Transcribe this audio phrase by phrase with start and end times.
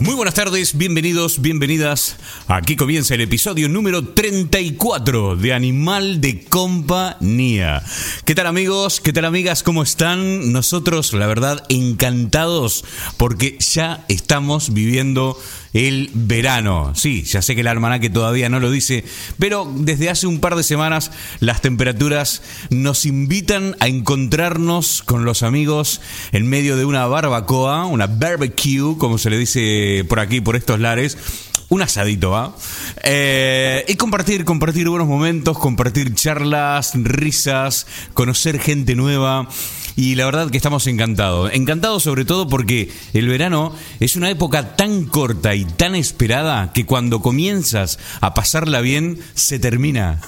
[0.00, 2.16] Muy buenas tardes, bienvenidos, bienvenidas.
[2.48, 7.82] Aquí comienza el episodio número 34 de Animal de Compañía.
[8.26, 9.00] ¿Qué tal amigos?
[9.00, 9.62] ¿Qué tal amigas?
[9.62, 10.52] ¿Cómo están?
[10.52, 12.84] Nosotros, la verdad, encantados
[13.16, 15.40] porque ya estamos viviendo
[15.76, 16.92] el verano.
[16.94, 19.04] Sí, ya sé que el almanaque todavía no lo dice,
[19.38, 21.10] pero desde hace un par de semanas
[21.40, 26.00] las temperaturas nos invitan a encontrarnos con los amigos
[26.32, 30.80] en medio de una barbacoa, una barbecue, como se le dice por aquí, por estos
[30.80, 31.18] lares
[31.68, 32.54] un asadito, ¿va?
[33.02, 39.48] Eh, y compartir, compartir buenos momentos, compartir charlas, risas, conocer gente nueva.
[39.96, 41.50] Y la verdad que estamos encantados.
[41.54, 46.84] Encantados sobre todo porque el verano es una época tan corta y tan esperada que
[46.84, 50.20] cuando comienzas a pasarla bien, se termina.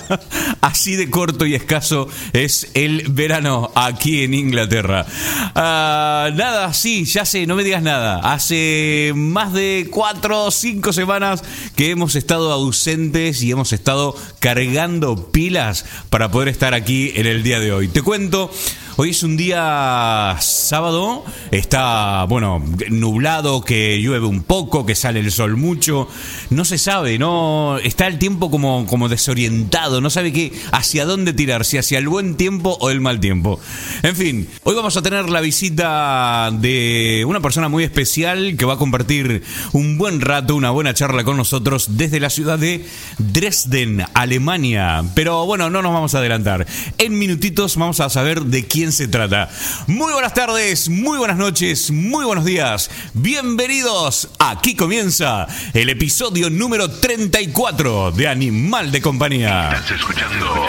[0.60, 5.06] Así de corto y escaso es el verano aquí en Inglaterra.
[5.54, 8.18] Ah, nada, sí, ya sé, no me digas nada.
[8.32, 11.44] Hace más de cuatro o cinco semanas
[11.76, 17.44] que hemos estado ausentes y hemos estado cargando pilas para poder estar aquí en el
[17.44, 17.86] día de hoy.
[17.86, 18.50] Te cuento
[18.96, 25.32] Hoy es un día sábado, está, bueno, nublado, que llueve un poco, que sale el
[25.32, 26.06] sol mucho,
[26.50, 31.32] no se sabe, no está el tiempo como, como desorientado, no sabe qué, hacia dónde
[31.32, 33.58] tirar, si hacia el buen tiempo o el mal tiempo.
[34.04, 38.74] En fin, hoy vamos a tener la visita de una persona muy especial que va
[38.74, 39.42] a compartir
[39.72, 42.86] un buen rato, una buena charla con nosotros desde la ciudad de
[43.18, 45.02] Dresden, Alemania.
[45.16, 46.64] Pero bueno, no nos vamos a adelantar.
[46.98, 49.48] En minutitos vamos a saber de quién se trata.
[49.86, 52.90] Muy buenas tardes, muy buenas noches, muy buenos días.
[53.12, 54.28] Bienvenidos.
[54.38, 59.72] Aquí comienza el episodio número 34 de Animal de Compañía.
[59.72, 60.66] Estás escuchando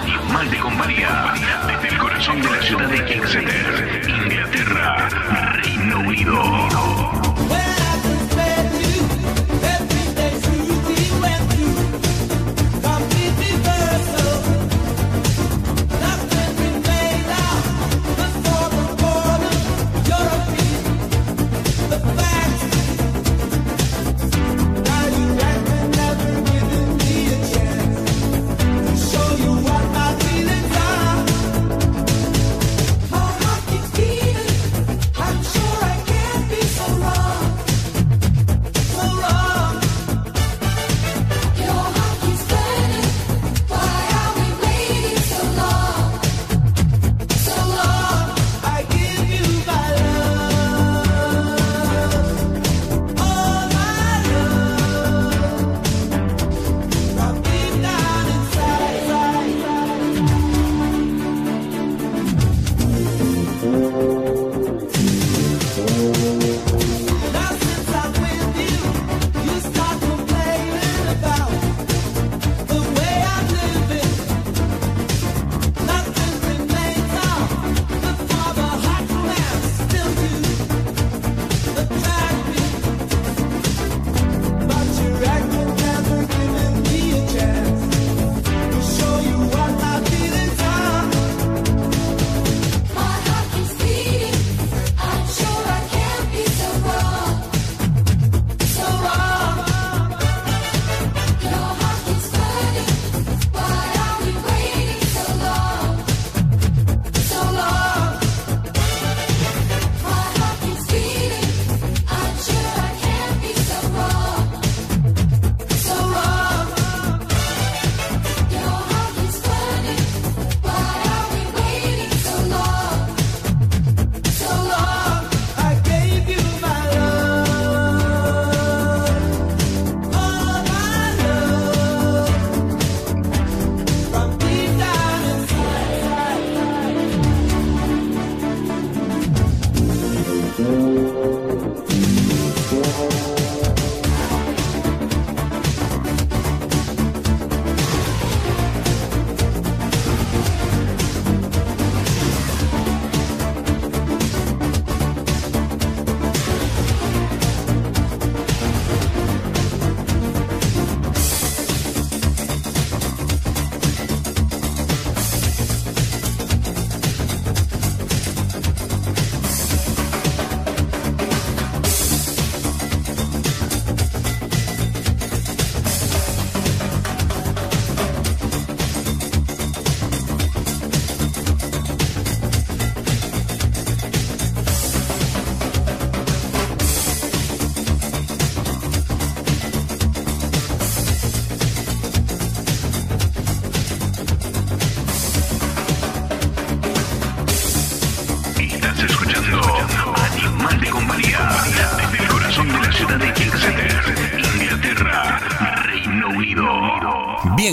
[0.00, 1.34] Animal de Compañía
[1.66, 5.08] desde el corazón de la ciudad de Exeter, Inglaterra,
[5.62, 6.75] Reino Unido.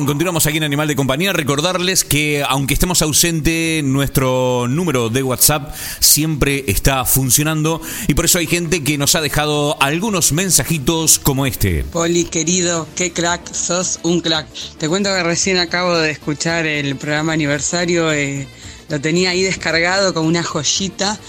[0.06, 1.34] Continuamos aquí en Animal de Compañía.
[1.34, 8.40] Recordarles que aunque estemos ausente, nuestro número de WhatsApp siempre está funcionando y por eso
[8.40, 11.84] hay gente que nos ha dejado algunos mensajitos como este.
[11.86, 14.48] Poli, querido, qué crack, sos un crack.
[14.78, 18.48] Te cuento que recién acabo de escuchar el programa aniversario, eh,
[18.90, 21.20] lo tenía ahí descargado como una joyita.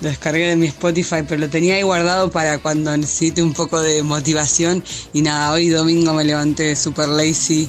[0.00, 3.80] Lo descargué de mi Spotify, pero lo tenía ahí guardado para cuando necesite un poco
[3.80, 4.84] de motivación.
[5.12, 7.68] Y nada, hoy domingo me levanté super lazy.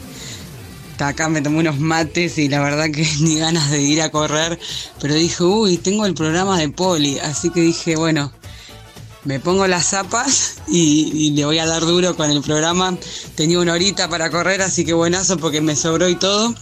[1.00, 4.60] Acá me tomé unos mates y la verdad que ni ganas de ir a correr.
[5.02, 7.20] Pero dije, uy, tengo el programa de Poli.
[7.20, 8.32] Así que dije, bueno,
[9.24, 12.98] me pongo las zapas y le voy a dar duro con el programa.
[13.36, 16.54] Tenía una horita para correr, así que buenazo porque me sobró y todo.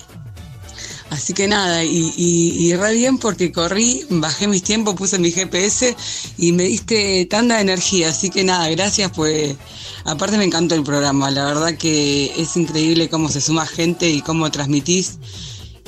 [1.10, 5.32] Así que nada, y, y, y, re bien porque corrí, bajé mis tiempos, puse mi
[5.32, 5.96] GPS
[6.38, 8.10] y me diste tanta energía.
[8.10, 9.56] Así que nada, gracias, pues
[10.04, 11.32] aparte me encantó el programa.
[11.32, 15.18] La verdad que es increíble cómo se suma gente y cómo transmitís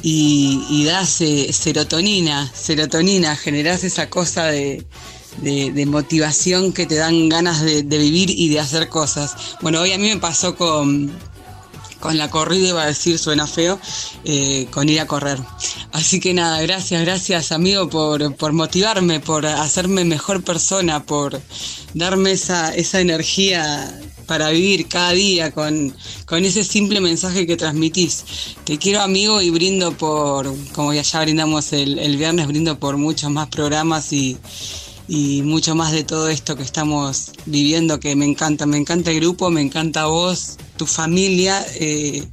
[0.01, 4.85] y, y das eh, serotonina, serotonina, generás esa cosa de,
[5.41, 9.35] de, de, motivación que te dan ganas de, de vivir y de hacer cosas.
[9.61, 11.11] Bueno, hoy a mí me pasó con
[11.99, 13.79] con la corrida, iba a decir, suena feo,
[14.23, 15.39] eh, con ir a correr.
[15.91, 21.41] Así que nada, gracias, gracias amigo por, por motivarme, por hacerme mejor persona, por
[21.93, 25.91] darme esa, esa energía para vivir cada día con,
[26.25, 28.23] con ese simple mensaje que transmitís.
[28.63, 33.31] Te quiero amigo y brindo por, como ya, brindamos el, el viernes, brindo por muchos
[33.31, 34.37] más programas y,
[35.09, 38.67] y mucho más de todo esto que estamos viviendo que me encanta.
[38.67, 41.65] Me encanta el grupo, me encanta vos, tu familia.
[41.79, 42.23] Eh,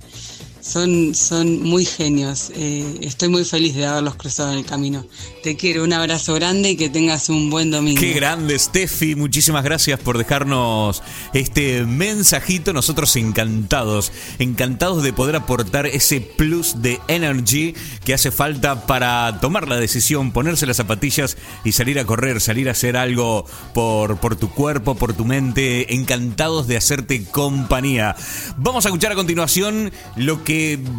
[0.66, 2.50] son, son muy genios.
[2.54, 5.06] Eh, estoy muy feliz de haberlos cruzado en el camino.
[5.42, 8.00] Te quiero, un abrazo grande y que tengas un buen domingo.
[8.00, 9.14] Qué grande, Steffi.
[9.14, 11.02] Muchísimas gracias por dejarnos
[11.32, 12.72] este mensajito.
[12.72, 14.10] Nosotros encantados,
[14.40, 17.74] encantados de poder aportar ese plus de energy
[18.04, 22.68] que hace falta para tomar la decisión, ponerse las zapatillas y salir a correr, salir
[22.68, 25.94] a hacer algo por, por tu cuerpo, por tu mente.
[25.94, 28.16] Encantados de hacerte compañía.
[28.56, 30.55] Vamos a escuchar a continuación lo que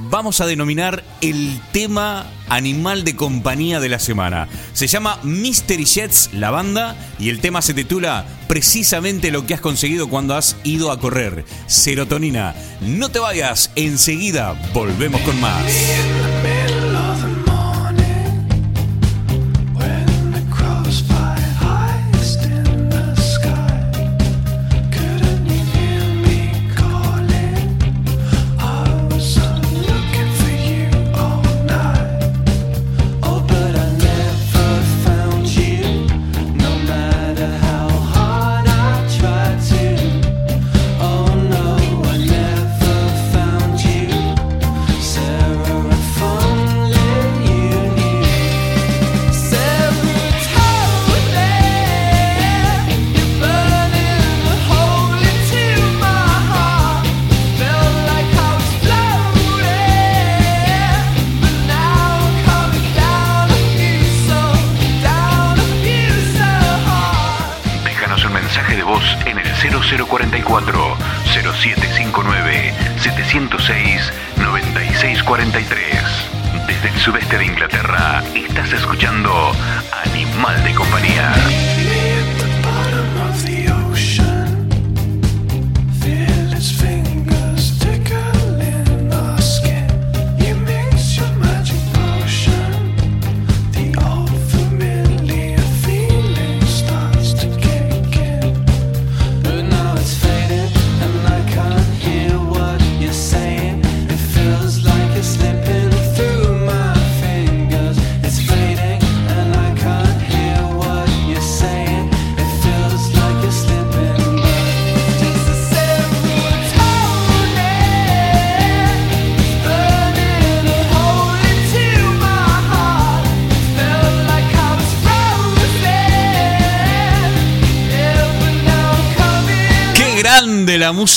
[0.10, 4.48] vamos a denominar el tema animal de compañía de la semana.
[4.74, 9.62] Se llama Mystery Jets, la banda, y el tema se titula precisamente lo que has
[9.62, 11.46] conseguido cuando has ido a correr.
[11.68, 12.56] Serotonina.
[12.82, 15.64] No te vayas, enseguida volvemos con más.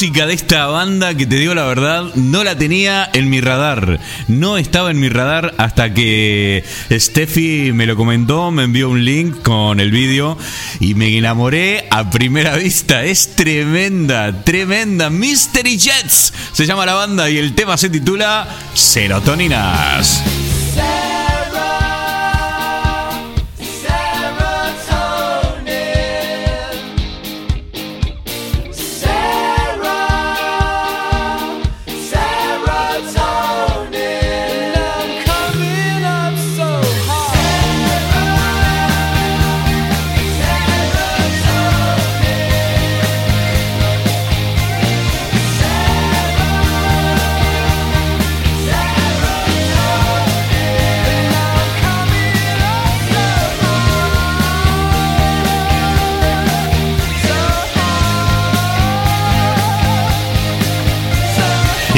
[0.00, 4.00] Música de esta banda que te digo la verdad, no la tenía en mi radar.
[4.28, 9.42] No estaba en mi radar hasta que Steffi me lo comentó, me envió un link
[9.42, 10.38] con el vídeo
[10.78, 13.04] y me enamoré a primera vista.
[13.04, 15.10] Es tremenda, tremenda.
[15.10, 20.22] Mystery Jets se llama la banda y el tema se titula Serotoninas.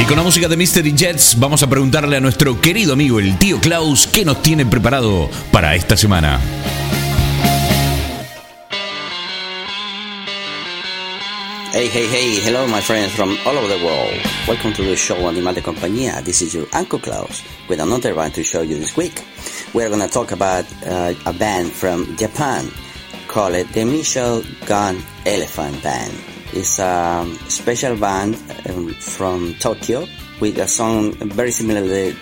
[0.03, 3.37] Y con la música de Mystery Jets vamos a preguntarle a nuestro querido amigo el
[3.37, 6.41] tío Klaus qué nos tiene preparado para esta semana.
[11.71, 14.19] Hey, hey, hey, hello my friends from all over the world.
[14.45, 16.21] Welcome to the show Animal de Compañía.
[16.21, 19.23] This is your Uncle Klaus with another band to show you this week.
[19.73, 22.69] We're gonna talk about uh, a band from Japan
[23.29, 26.32] called the Michel Gun Elephant Band.
[26.55, 28.37] It's a special band
[28.69, 30.05] um, from Tokyo
[30.39, 32.15] with a song very similar to,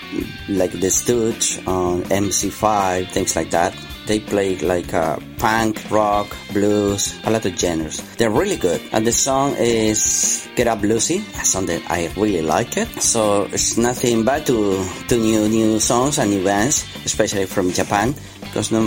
[0.48, 3.76] like the Stooge on MC5, things like that.
[4.08, 8.00] They play like uh, punk, rock, blues, a lot of genres.
[8.16, 8.82] They're really good.
[8.94, 12.88] And the song is Get Up Lucy, a song that I really like it.
[13.02, 18.16] So it's nothing bad to, to new, new songs and new bands, especially from Japan,
[18.40, 18.80] because no,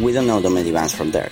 [0.00, 1.30] we don't know the many bands from there.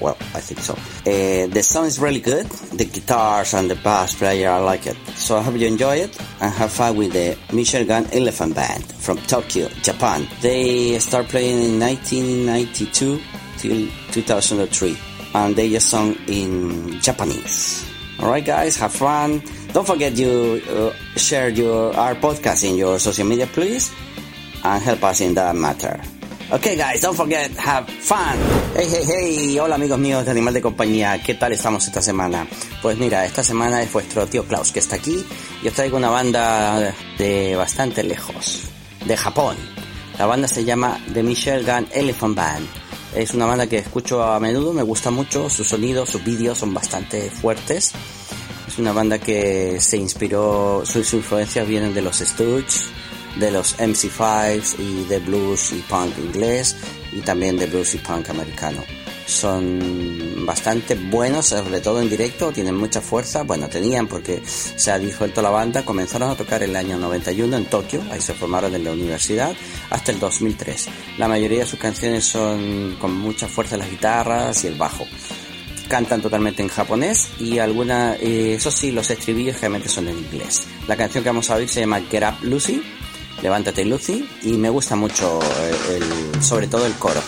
[0.00, 0.74] Well, I think so.
[0.74, 2.46] Uh, the song is really good.
[2.46, 4.96] The guitars and the bass player, I like it.
[5.14, 8.84] So I hope you enjoy it and have fun with the Michel Gun Elephant Band
[8.84, 10.28] from Tokyo, Japan.
[10.40, 13.20] They start playing in 1992
[13.58, 14.96] till 2003
[15.34, 17.84] and they just sung in Japanese.
[18.20, 19.42] Alright guys, have fun.
[19.72, 23.94] Don't forget you uh, share your our podcast in your social media please
[24.64, 26.00] and help us in that matter.
[26.50, 28.38] Ok, guys, don't forget, have fun.
[28.74, 32.46] Hey, hey, hey, hola amigos míos de Animal de Compañía, ¿qué tal estamos esta semana?
[32.80, 35.22] Pues mira, esta semana es vuestro tío Klaus que está aquí
[35.62, 38.62] y os traigo una banda de bastante lejos,
[39.04, 39.58] de Japón.
[40.18, 42.66] La banda se llama The Michelle Gun Elephant Band.
[43.14, 46.72] Es una banda que escucho a menudo, me gusta mucho, su sonido, sus vídeos son
[46.72, 47.92] bastante fuertes.
[48.66, 52.86] Es una banda que se inspiró, sus influencias vienen de los Stooges,
[53.38, 56.76] de los MC5s y de blues y punk inglés
[57.12, 58.82] y también de blues y punk americano.
[59.26, 63.42] Son bastante buenos, sobre todo en directo, tienen mucha fuerza.
[63.42, 65.84] Bueno, tenían porque se ha disuelto la banda.
[65.84, 69.54] Comenzaron a tocar en el año 91 en Tokio, ahí se formaron en la universidad,
[69.90, 70.88] hasta el 2003.
[71.18, 75.06] La mayoría de sus canciones son con mucha fuerza las guitarras y el bajo
[75.88, 80.66] cantan totalmente en japonés y alguna, eh, eso sí, los estribillos generalmente son en inglés.
[80.86, 82.82] La canción que vamos a oír se llama Get Up Lucy,
[83.42, 85.38] Levántate Lucy, y me gusta mucho
[85.90, 87.20] el, sobre todo el coro.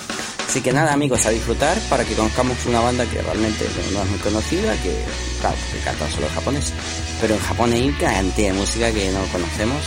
[0.49, 4.11] Así que nada amigos, a disfrutar para que conozcamos una banda que realmente no es
[4.11, 4.93] muy conocida, que
[5.41, 6.73] claro, que canta solo japonés,
[7.21, 9.81] pero en Japón hay cantidad de música que no conocemos,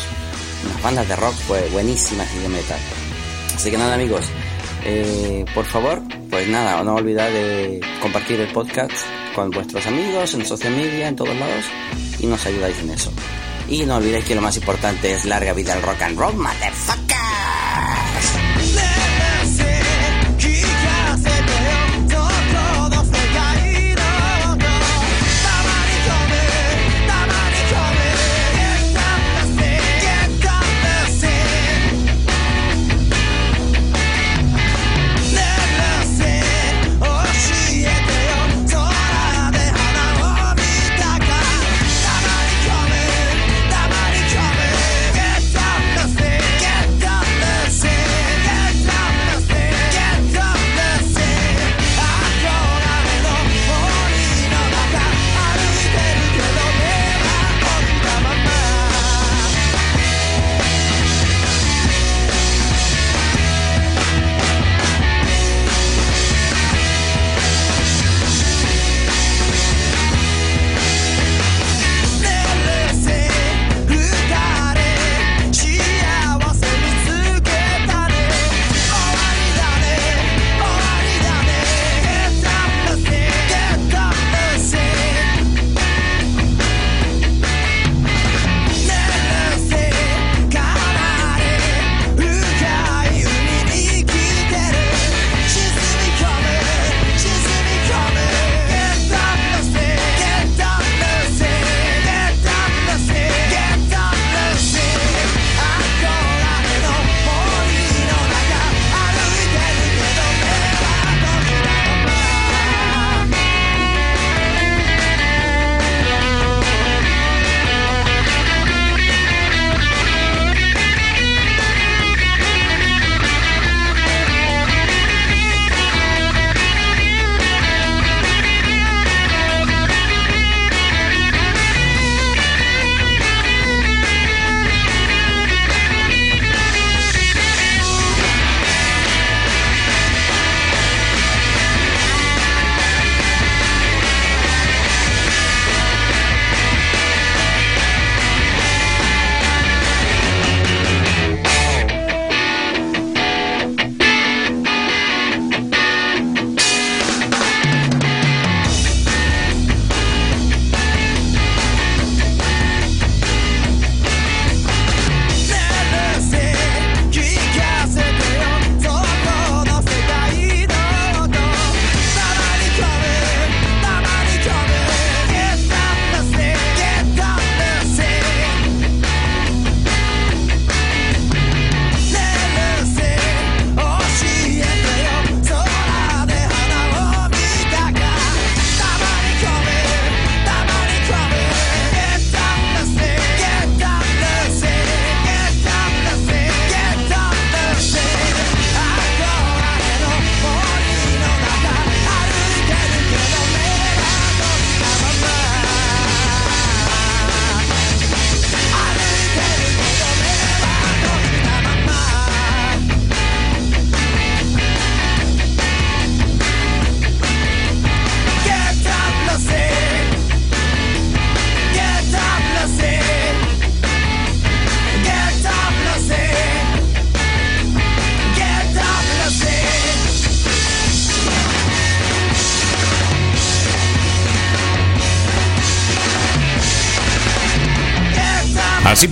[0.65, 2.80] unas bandas de rock pues buenísimas y de metal.
[3.53, 4.24] Así que nada amigos,
[4.86, 8.94] eh, por favor, pues nada, no olvidad de compartir el podcast
[9.36, 11.65] con vuestros amigos, en social media, en todos lados,
[12.20, 13.12] y nos ayudáis en eso.
[13.74, 17.73] Y no olvidéis que lo más importante es larga vida al rock and roll, motherfuckers.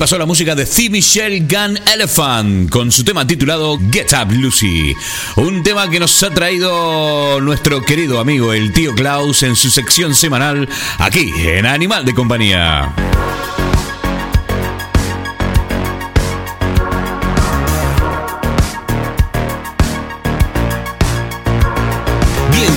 [0.02, 4.96] Pasó la música de The Michelle Gun Elephant con su tema titulado Get Up Lucy.
[5.36, 10.16] Un tema que nos ha traído nuestro querido amigo el tío Klaus en su sección
[10.16, 12.92] semanal aquí en Animal de Compañía.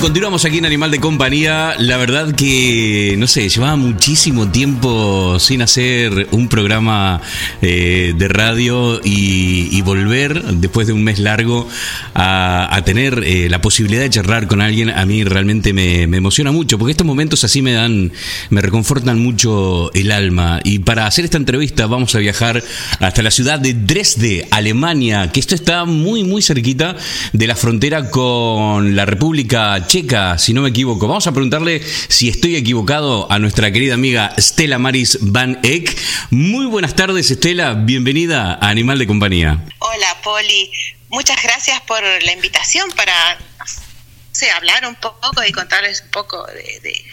[0.05, 1.73] Continuamos aquí en Animal de Compañía.
[1.79, 7.23] La verdad que, no sé, llevaba muchísimo tiempo sin hacer un programa
[7.63, 11.67] eh, de radio y, volver después de un mes largo
[12.13, 16.77] a, tener eh, la posibilidad de charlar con alguien, a mí realmente me, emociona mucho,
[16.79, 18.11] porque estos momentos así me dan,
[18.49, 20.59] me reconfortan mucho el alma.
[20.63, 22.63] Y para hacer esta entrevista vamos a viajar
[22.99, 26.95] hasta la ciudad de Dresde, Alemania, que esto está muy, muy cerquita
[27.33, 31.07] de la frontera con la República Checa checa, si no me equivoco.
[31.07, 35.97] Vamos a preguntarle si estoy equivocado a nuestra querida amiga Stella Maris Van Eck.
[36.31, 37.75] Muy buenas tardes, Stella.
[37.75, 39.63] Bienvenida a Animal de Compañía.
[39.79, 40.69] Hola, Poli.
[41.07, 43.13] Muchas gracias por la invitación para
[44.57, 47.05] hablar un poco y contarles un poco de,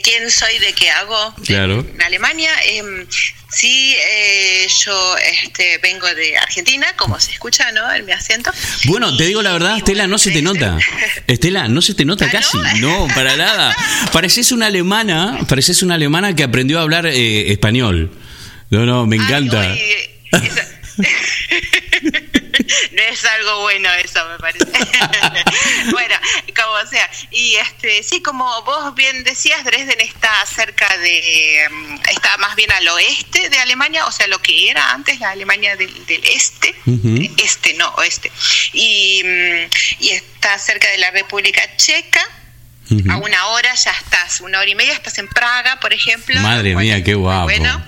[0.00, 2.50] quién soy, de qué hago en Alemania.
[2.64, 3.06] Eh,
[3.50, 7.90] Sí, eh, yo este, vengo de Argentina, como se escucha, ¿no?
[7.92, 8.52] En mi acento.
[8.84, 10.78] Bueno, te digo la verdad, Estela, no se te nota.
[11.26, 12.58] Estela, no se te nota ¿Ah, casi.
[12.80, 13.08] No?
[13.14, 13.74] para nada.
[14.12, 18.12] Pareces una alemana, pareces una alemana que aprendió a hablar eh, español.
[18.68, 19.74] No, no, me encanta.
[22.98, 24.66] no es algo bueno eso, me parece.
[25.92, 26.14] bueno,
[26.54, 27.08] como sea.
[27.30, 32.70] Y este, sí, como vos bien decías, Dresden está cerca de, mm, está más bien
[32.72, 35.92] al oeste de Alemania, o sea, lo que era antes la Alemania del,
[36.24, 36.74] este,
[37.38, 38.30] este, no, oeste.
[38.72, 42.26] Y, mm, y está cerca de la República Checa.
[43.10, 46.40] A una hora ya estás, una hora y media estás en Praga, por ejemplo.
[46.40, 47.44] Madre mía, qué guapo.
[47.44, 47.84] Bueno,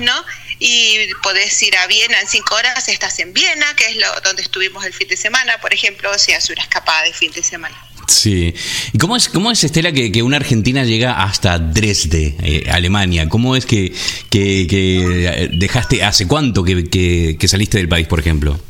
[0.00, 0.24] ¿no?
[0.60, 4.42] Y podés ir a Viena en cinco horas, estás en Viena, que es lo, donde
[4.42, 7.76] estuvimos el fin de semana, por ejemplo, si hace una escapada de fin de semana.
[8.06, 8.54] Sí.
[8.92, 13.28] ¿Y cómo es, cómo es Estela, que, una argentina llega hasta Dresde, eh, Alemania?
[13.28, 13.92] ¿Cómo es que,
[14.30, 18.60] que, eh, dejaste, hace cuánto que, saliste del país, por ejemplo?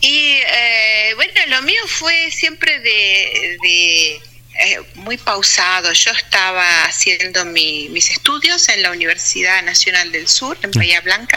[0.00, 4.20] Y eh, bueno, lo mío fue siempre de
[4.54, 5.92] eh, muy pausado.
[5.92, 11.36] Yo estaba haciendo mis estudios en la Universidad Nacional del Sur, en Bahía Blanca.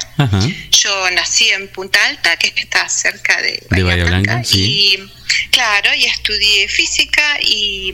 [0.71, 4.41] Yo nací en Punta Alta, que está cerca de Bahía, Blanca.
[4.51, 4.99] Y
[5.51, 7.93] claro, y estudié física y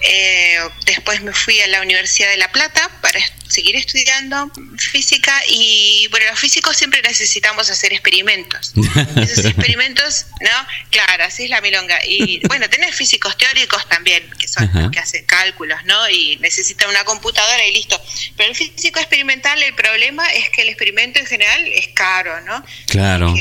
[0.00, 3.18] eh, después me fui a la Universidad de La Plata para
[3.58, 8.72] seguir estudiando física y bueno, los físicos siempre necesitamos hacer experimentos.
[9.16, 10.68] Esos experimentos, ¿no?
[10.90, 11.98] Claro, así es la milonga.
[12.06, 16.08] Y bueno, tenés físicos teóricos también, que son los que hacen cálculos, ¿no?
[16.08, 18.00] Y necesitan una computadora y listo.
[18.36, 22.64] Pero el físico experimental, el problema es que el experimento en general es caro, ¿no?
[22.86, 23.34] Claro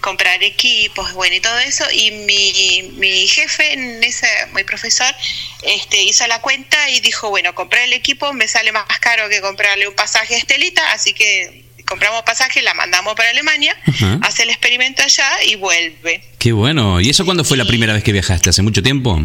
[0.00, 1.84] comprar equipos, bueno, y todo eso.
[1.92, 5.14] Y mi, mi jefe, en ese, mi profesor,
[5.62, 9.40] este, hizo la cuenta y dijo, bueno, comprar el equipo me sale más caro que
[9.40, 13.76] comprarle un pasaje a Estelita, así que compramos pasaje, la mandamos para Alemania,
[14.22, 16.22] hace el experimento allá y vuelve.
[16.38, 17.00] Qué bueno.
[17.00, 18.50] ¿Y eso cuándo fue la primera vez que viajaste?
[18.50, 19.20] ¿Hace mucho tiempo?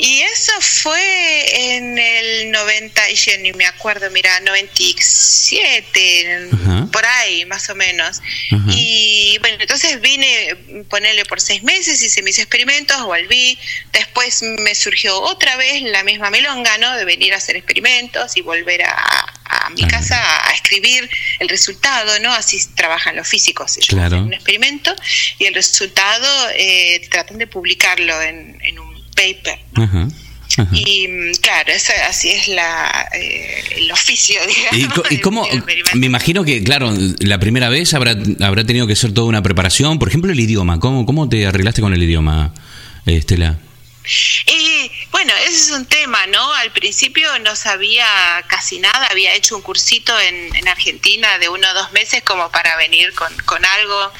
[0.00, 6.50] Y eso fue en el 90, y yo ni me acuerdo, mira, 97,
[6.92, 8.22] por ahí más o menos.
[8.70, 13.58] Y bueno, entonces vine, ponerle por seis meses, hice mis experimentos, volví.
[13.90, 16.96] Después me surgió otra vez la misma melonga, ¿no?
[16.96, 19.34] De venir a hacer experimentos y volver a,
[19.74, 20.16] mi casa
[20.48, 22.32] a escribir el resultado, ¿no?
[22.32, 23.78] Así trabajan los físicos.
[23.78, 24.18] Ellos claro.
[24.18, 24.94] un experimento
[25.38, 29.58] y el resultado eh, tratan de publicarlo en, en un paper.
[30.72, 34.40] Y mm, claro, eso, así es la, eh, el oficio,
[34.72, 35.10] digamos.
[35.10, 35.46] ¿Y, cómo?
[35.94, 39.98] Me imagino que, claro, la primera vez habrá, habrá tenido que ser toda una preparación.
[39.98, 40.80] Por ejemplo, el idioma.
[40.80, 42.52] ¿Cómo, cómo te arreglaste con el idioma,
[43.06, 43.58] Estela?
[44.46, 46.52] Y bueno, ese es un tema, ¿no?
[46.54, 48.06] Al principio no sabía
[48.46, 52.50] casi nada, había hecho un cursito en, en Argentina de uno o dos meses como
[52.50, 54.12] para venir con, con algo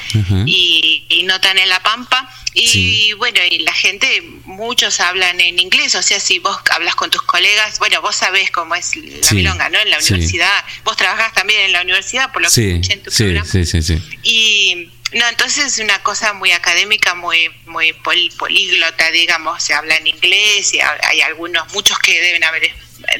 [0.45, 2.29] y, y, no tan en la pampa.
[2.53, 7.09] Y bueno, y la gente, muchos hablan en inglés, o sea, si vos hablas con
[7.09, 9.79] tus colegas, bueno, vos sabés cómo es la milonga, ¿no?
[9.79, 13.11] En la universidad, vos trabajás también en la universidad, por lo que escuché en tu
[13.11, 13.45] programa.
[13.45, 14.01] Sí, sí, sí.
[14.23, 17.93] Y no, entonces es una cosa muy académica, muy muy
[18.37, 22.69] políglota, digamos, se habla en inglés y hay algunos, muchos que deben haber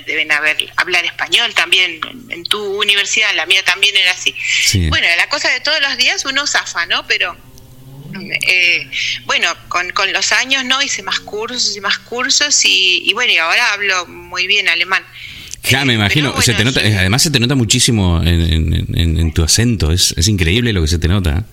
[0.06, 2.00] deben haber hablar español también
[2.30, 4.36] en, tu universidad, la mía también era así.
[4.90, 7.08] Bueno, la cosa de todos los días uno zafa, ¿no?
[7.08, 7.36] Pero
[8.48, 8.88] eh,
[9.26, 13.32] bueno, con, con, los años no hice más cursos y más cursos y, y bueno,
[13.32, 15.04] y ahora hablo muy bien alemán.
[15.64, 16.88] Ya me Eh, imagino, se te nota, sí.
[16.94, 20.82] además se te nota muchísimo en, en- en- en tu acento, es, es increíble lo
[20.82, 21.46] que se te nota.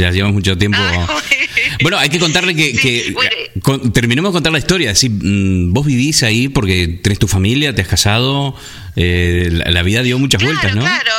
[0.00, 0.78] Ya llevas mucho tiempo.
[0.80, 1.06] Ah,
[1.82, 3.30] Bueno, hay que contarle que, Sí, que- bueno.
[3.62, 4.94] con- terminemos de contar la historia.
[4.94, 8.54] Si, mm, vos vivís ahí porque tenés tu familia, te has casado,
[8.96, 10.82] eh, la, la vida dio muchas claro, vueltas, ¿no?
[10.82, 11.12] Claro.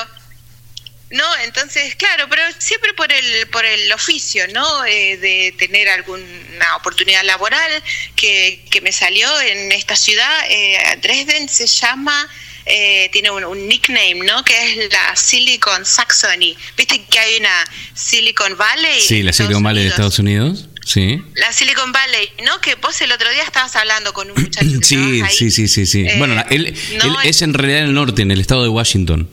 [1.12, 4.86] No, entonces, claro, pero siempre por el por el oficio, ¿no?
[4.86, 7.70] Eh, de tener alguna oportunidad laboral
[8.16, 10.32] que, que me salió en esta ciudad.
[10.50, 12.28] Eh, Dresden se llama,
[12.66, 14.44] eh, tiene un, un nickname, ¿no?
[14.44, 14.54] Que
[14.86, 16.56] es la Silicon Saxony.
[16.78, 19.02] ¿Viste que hay una Silicon Valley?
[19.02, 19.90] Sí, la Silicon Valley de?
[19.90, 20.68] Estados Unidos.
[20.86, 21.22] Sí.
[21.36, 22.60] La Silicon Valley, ¿no?
[22.60, 24.68] Que vos el otro día estabas hablando con un muchacho.
[24.80, 25.34] que Sí, ahí.
[25.34, 26.06] sí, sí, sí, sí.
[26.08, 28.70] Eh, bueno, él, no, él es en realidad en el norte, en el estado de
[28.70, 29.30] Washington.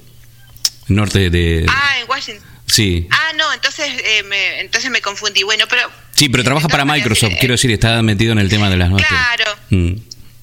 [0.88, 1.66] Norte de...
[1.68, 2.46] Ah, en Washington.
[2.66, 3.06] sí.
[3.10, 5.42] Ah, no, entonces, eh, me, entonces me confundí.
[5.42, 5.90] Bueno, pero...
[6.14, 8.90] Sí, pero trabaja para Microsoft, eh, quiero decir, está metido en el tema de las
[8.90, 9.06] notas.
[9.08, 9.56] Claro.
[9.70, 9.92] Mm.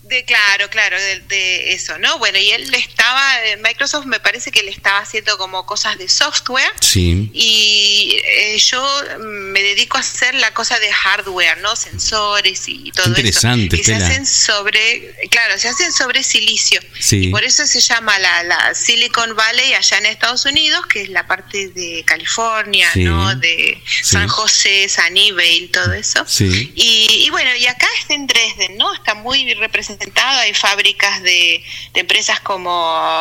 [0.05, 2.17] De, claro, claro, de, de eso, ¿no?
[2.19, 6.07] Bueno, y él estaba, en Microsoft me parece que él estaba haciendo como cosas de
[6.07, 7.29] software Sí.
[7.33, 8.81] y eh, yo
[9.19, 11.75] me dedico a hacer la cosa de hardware, ¿no?
[11.75, 13.83] Sensores y todo Interesante, eso.
[13.83, 16.79] Que se hacen sobre, claro, se hacen sobre silicio.
[16.99, 17.25] Sí.
[17.25, 21.09] Y por eso se llama la, la Silicon Valley allá en Estados Unidos, que es
[21.09, 23.03] la parte de California, Sí.
[23.03, 23.33] ¿no?
[23.35, 24.03] De Sí.
[24.03, 26.23] San José, Sunnyvale, todo eso.
[26.27, 26.71] Sí.
[26.75, 28.93] Y, y bueno, y acá está en Dresden, ¿no?
[28.93, 32.71] Está muy representado, hay fábricas de, de empresas como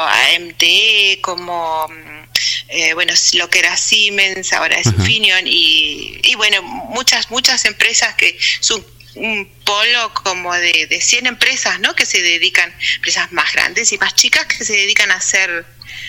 [0.06, 2.24] AMT, como, mm,
[2.68, 4.86] eh, bueno, lo que era Siemens, ahora es.
[4.86, 8.84] Infineon, y, y bueno, muchas, muchas empresas que son
[9.16, 11.94] un polo como de, de 100 empresas, ¿no?
[11.94, 15.64] Que se dedican, empresas más grandes y más chicas que se dedican a hacer,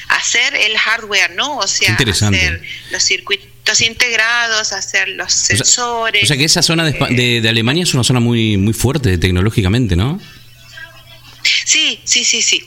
[0.10, 1.58] a hacer el hardware, ¿no?
[1.58, 6.24] O sea, hacer los circuitos integrados, hacer los O sea- sensores.
[6.24, 8.74] O sea que esa zona de, eh, de- de Alemania es una zona muy muy
[8.74, 10.20] fuerte tecnológicamente, ¿no?
[11.66, 12.62] Sí, sí, sí, sí.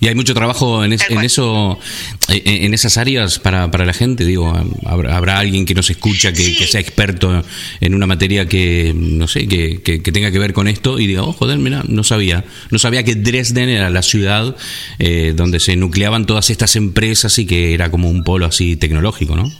[0.00, 1.78] Y hay mucho trabajo en, es- eso,
[2.28, 4.24] eh, en, en esas áreas para, para la gente.
[4.24, 4.52] Digo,
[4.84, 6.56] habrá, habrá alguien que nos escucha que, Sí.
[6.56, 7.44] que sea experto
[7.80, 11.06] en una materia que, no sé, que, que- que tenga que ver con esto y
[11.06, 12.44] diga, oh, joder, mira, no sabía.
[12.70, 14.56] No sabía que Dresden era la ciudad
[14.98, 19.36] eh, donde se nucleaban todas estas empresas y que era como un polo así tecnológico,
[19.36, 19.52] ¿no?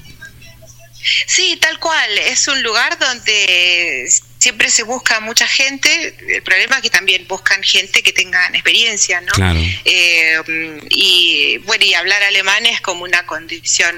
[1.29, 2.11] Sí, tal cual.
[2.31, 4.09] Es un lugar donde
[4.43, 6.17] siempre se busca mucha gente.
[6.29, 9.33] El problema es que también buscan gente que tengan experiencia, ¿no?
[9.35, 9.61] Claro.
[9.85, 13.95] Eh, y bueno, y hablar alemán es como una condición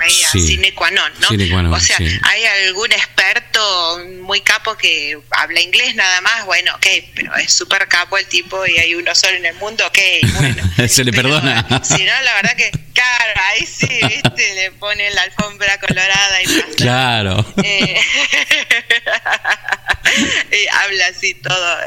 [0.00, 0.40] media Sí.
[0.44, 1.28] sine qua non, ¿no?
[1.28, 2.08] Sine qua non, o sea, sí.
[2.22, 7.86] hay algún experto muy capo que habla inglés nada más, bueno, ok, pero es súper
[7.86, 9.98] capo el tipo y hay uno solo en el mundo, ok,
[10.40, 10.88] bueno.
[10.88, 11.80] Se le Pero, perdona.
[11.84, 16.46] Si no, la verdad que, claro, ahí sí, viste, le ponen la alfombra colorada y
[16.46, 16.76] basta.
[16.76, 17.54] Claro.
[17.62, 18.00] Eh,
[20.50, 21.78] eh, habla así todo.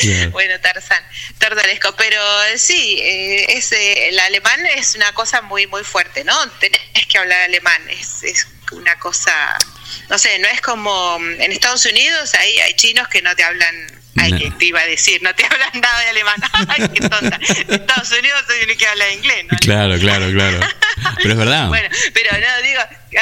[0.00, 0.30] Claro.
[0.30, 1.02] Bueno, Tarzán,
[1.38, 1.94] tardanesco.
[1.96, 2.22] Pero
[2.56, 6.48] sí, eh, es, eh, el alemán es una cosa muy, muy fuerte, ¿no?
[6.60, 9.58] Tenés que hablar alemán, es, es una cosa,
[10.08, 13.44] no sé, no es como mm, en Estados Unidos, ahí hay chinos que no te
[13.44, 13.97] hablan.
[14.18, 14.38] Ay, No.
[14.38, 16.36] que te iba a decir, no te hablan nada de alemán.
[16.68, 17.38] Ay, qué tonta.
[17.68, 19.58] En Estados Unidos se tiene que hablar inglés, ¿no?
[19.58, 20.60] Claro, claro, claro.
[21.18, 21.68] Pero es verdad.
[21.68, 22.80] Bueno, pero no, digo,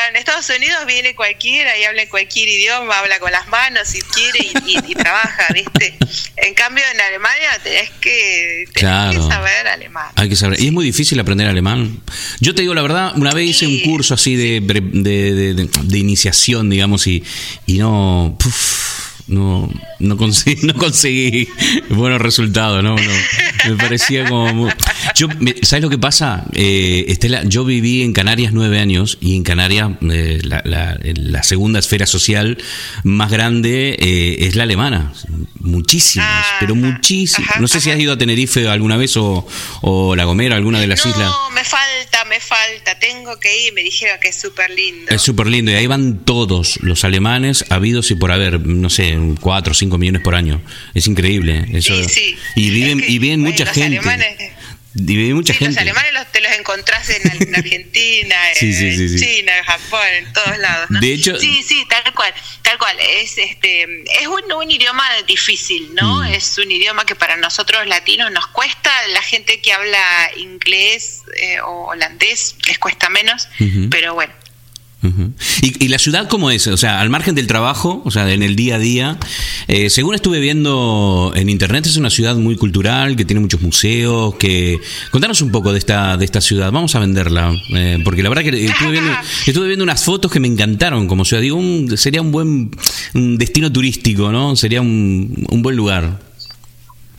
[0.09, 4.01] en Estados Unidos viene cualquiera y habla en cualquier idioma, habla con las manos si
[4.01, 5.97] quiere y, y- y trabaja, ¿viste?
[6.37, 9.13] En cambio, en Alemania tenés que, tenés Claro.
[9.21, 10.11] que saber alemán.
[10.17, 10.61] Hay que saber.
[10.61, 12.01] Y es muy difícil aprender alemán.
[12.41, 15.99] Yo te digo la verdad, una vez hice un curso así de, de- de- de
[15.99, 17.23] iniciación, digamos, y,
[17.67, 18.37] y no.
[18.41, 21.49] puf, no, no conseguí, no conseguí
[21.91, 22.97] buenos resultados, ¿no?
[22.97, 23.71] no.
[23.71, 24.53] me parecía como...
[24.55, 24.71] muy-
[25.15, 25.29] Yo,
[25.62, 26.45] ¿Sabes lo que pasa?
[26.53, 31.43] Eh, Estela, yo viví en Canarias nueve años y en Canarias eh, la, la- la
[31.43, 32.59] segunda esfera social
[33.05, 35.12] más grande eh, es la alemana.
[35.61, 37.61] Muchísimas, Ajá, pero muchísimas.
[37.61, 39.47] No sé si has ido a Tenerife alguna vez o,
[39.83, 41.33] o La Gomera, alguna de las no, islas.
[41.55, 41.86] me falta,
[42.29, 45.11] me falta, tengo que ir, me dijeron que es súper lindo.
[45.12, 49.16] Es súper lindo y ahí van todos los alemanes habidos y por haber, no sé,
[49.40, 50.62] 4 o 5 millones por año.
[50.95, 51.66] Es increíble.
[51.73, 51.95] Eso.
[52.05, 52.37] Sí, sí.
[52.57, 53.99] Y viven, Es que, y viven bueno, mucha gente.
[53.99, 54.56] alemanes-
[54.99, 55.75] Y mucha Sí, gente.
[55.75, 59.19] los alemanes los, te los encontrás en, en Argentina, Sí, sí, en.
[59.19, 60.91] China, en Japón, en todos lados.
[60.91, 61.01] ¿no?
[61.01, 62.33] De hecho- sí, sí, tal cual,
[62.63, 62.97] tal cual.
[63.01, 63.83] Es este,
[64.21, 66.23] es un, un idioma difícil, ¿no?
[66.23, 66.27] Mm.
[66.27, 68.91] Es un idioma que para nosotros latinos nos cuesta.
[69.09, 73.49] La gente que habla inglés eh, o holandés les cuesta menos,
[73.91, 74.33] pero bueno.
[75.62, 76.66] ¿Y, y la ciudad cómo es?
[76.66, 79.19] O sea, al margen del trabajo, o sea, en el día a día,
[79.69, 84.35] eh, según estuve viendo en internet, es una ciudad muy cultural, que tiene muchos museos,
[84.37, 84.79] que...
[85.11, 88.42] Contanos un poco de esta, de esta ciudad, vamos a venderla, eh, porque la verdad
[88.42, 92.71] que estuve viendo, unas fotos que me encantaron, como ciudad, digo, un- sería un buen
[93.14, 94.57] destino turístico, ¿no?
[94.57, 96.21] Sería un, un buen lugar.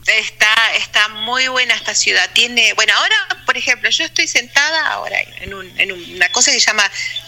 [0.08, 0.48] Está,
[0.78, 2.22] está muy buena esta ciudad.
[2.34, 6.62] Tiene, bueno, ahora, por ejemplo, yo estoy sentada ahora en, un, en una cosa que
[6.62, 6.84] se llama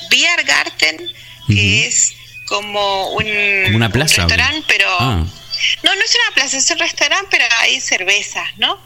[0.09, 0.97] Biergarten,
[1.47, 2.13] que es
[2.45, 3.27] como un,
[3.73, 5.23] una plaza, restaurante, pero ah.
[5.83, 8.79] no, no es una plaza, es un restaurante, pero hay cervezas, ¿no?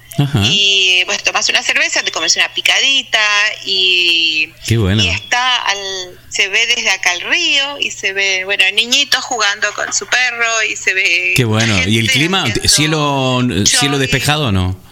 [0.44, 3.20] Y pues tomas una cerveza, te comes una picadita
[3.66, 5.02] y, Qué bueno.
[5.02, 9.74] y está al, se ve desde acá el río y se ve, bueno, niñitos jugando
[9.74, 11.34] con su perro y se ve...
[11.36, 11.76] Qué bueno.
[11.88, 12.46] ¿Y el clima?
[12.66, 14.83] ¿Cielo, cielo despejado o no?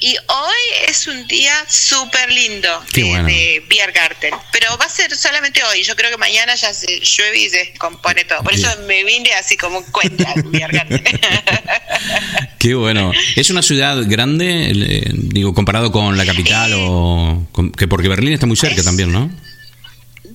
[0.00, 3.26] Y hoy es un día súper lindo de, bueno.
[3.28, 4.34] de Biergarten.
[4.52, 5.82] Pero va a ser solamente hoy.
[5.82, 8.42] Yo creo que mañana ya se llueve y se descompone todo.
[8.42, 8.66] Por Bien.
[8.66, 11.02] eso me vine así como cuenta Biergarten.
[12.58, 13.12] Qué bueno.
[13.36, 17.46] ¿Es una ciudad grande, eh, digo, comparado con la capital o...
[17.52, 19.30] con- que porque Berlín está muy cerca Es- también, ¿no?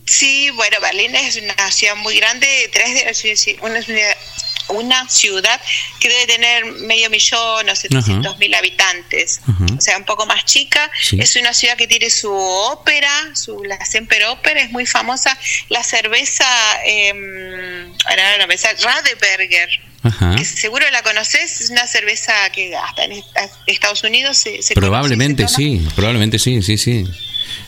[0.06, 2.48] sí, bueno, Berlín es una ciudad muy grande.
[2.74, 4.16] Tres de, sí, una, ciudad-
[4.70, 5.60] una ciudad
[6.00, 9.42] que debe tener medio millón o 700 mil habitantes.
[9.78, 10.90] O sea, un poco más chica.
[11.02, 11.18] Sí.
[11.20, 15.38] Es una ciudad que tiene su ópera, su, la Semper Ópera es muy famosa.
[15.70, 16.46] La cerveza,
[16.86, 18.48] eh, ahora no
[18.84, 19.70] Radeberger,
[20.04, 20.36] Ajá.
[20.36, 23.28] que seguro la conoces, es una cerveza que hasta en est-
[23.68, 27.06] Estados Unidos se, se Probablemente conoce se sí, probablemente sí, sí, sí.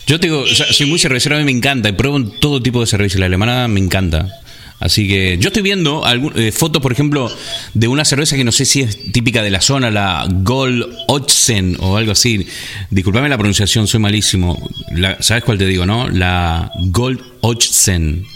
[0.06, 2.62] Yo te digo, o sea, soy muy cervecero, a mí me encanta, y pruebo todo
[2.62, 4.26] tipo de cerveza, la alemana me encanta.
[4.82, 7.32] Así que yo estoy viendo algún, eh, fotos, por ejemplo,
[7.72, 11.76] de una cerveza que no sé si es típica de la zona, la Gold Ochsen
[11.78, 12.46] o algo así.
[12.90, 14.68] Disculpame la pronunciación, soy malísimo.
[14.90, 16.08] La- ¿Sabes cuál te digo, no?
[16.08, 18.26] La Gold Ochsen.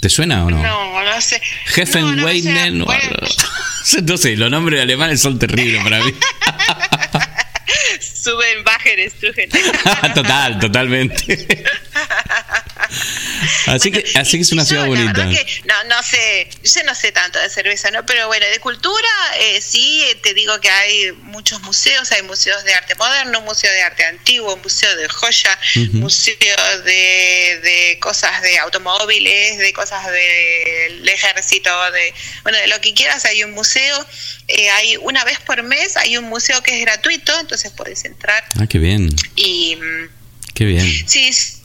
[0.00, 0.62] ¿Te suena o no?
[0.62, 1.40] No, no sé.
[1.66, 2.86] Jefen No,
[4.06, 6.12] no sé, los nombres alemanes son terribles para mí.
[8.00, 9.48] Suben, bajen, estrujen.
[10.14, 11.64] Total, totalmente.
[13.66, 15.12] Así Bueno, que, así que es una ciudad bonita.
[15.28, 18.04] que no, no sé, yo no sé tanto de cerveza, ¿no?
[18.04, 22.64] Pero bueno, de cultura, eh, sí, eh, te digo que hay muchos museos, hay museos
[22.64, 25.98] de arte moderno, museo de arte antiguo, museo de joya, Ujú.
[25.98, 26.36] museo
[26.84, 33.24] de, de cosas de automóviles, de cosas del ejército, de bueno, de lo que quieras,
[33.24, 34.04] hay un museo.
[34.48, 38.42] Eh, hay una vez por mes, hay un museo que es gratuito, entonces puedes entrar
[38.58, 39.76] Ah, qué bien, y...
[39.76, 40.08] mm,
[40.54, 40.80] qué bien.
[41.06, 41.59] Sí, sí,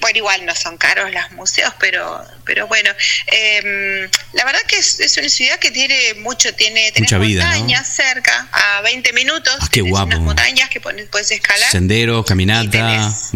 [0.00, 2.90] por igual no son caros los museos, pero pero bueno,
[3.32, 7.50] eh, la verdad que es, es una ciudad que tiene mucho, tiene Mucha vida, ¿no?
[7.58, 10.06] montañas cerca, a 20 minutos, Ah, qué guapo.
[10.06, 11.70] unas montañas que pones- puedes escalar.
[11.70, 12.70] Senderos, caminata.
[12.70, 13.32] tenés-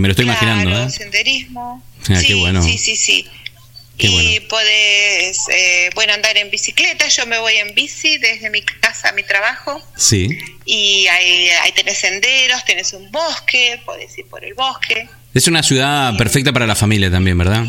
[0.00, 0.90] me lo estoy Claro, imaginando, ¿eh?
[0.90, 1.82] senderismo.
[2.10, 2.62] Ah, sí, qué bueno.
[2.62, 3.28] sí, sí, sí.
[3.98, 4.48] Qué y bueno.
[4.48, 7.08] podés, eh, bueno, andar en bicicleta.
[7.08, 9.82] Yo me voy en bici desde mi casa a mi trabajo.
[9.96, 10.38] Sí.
[10.64, 15.08] Y ahí, ahí tenés senderos, tenés un bosque, podés ir por el bosque.
[15.34, 17.64] Es una ciudad perfecta para la familia también, ¿verdad?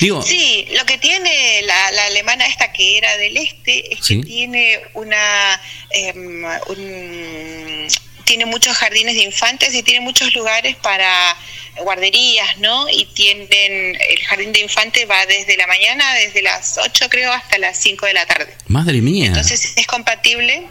[0.00, 4.20] Digo, Sí, lo que tiene la, la alemana esta que era del este es Sí.
[4.20, 7.86] que tiene una em, un-
[8.30, 11.36] tiene muchos jardines de infantes y tiene muchos lugares para
[11.78, 12.88] guarderías, ¿no?
[12.88, 17.58] Y tienen el jardín de infantes va desde la mañana, desde las 8 creo hasta
[17.58, 18.54] las 5 de la tarde.
[18.68, 19.26] madre mía.
[19.26, 20.62] Entonces es compatible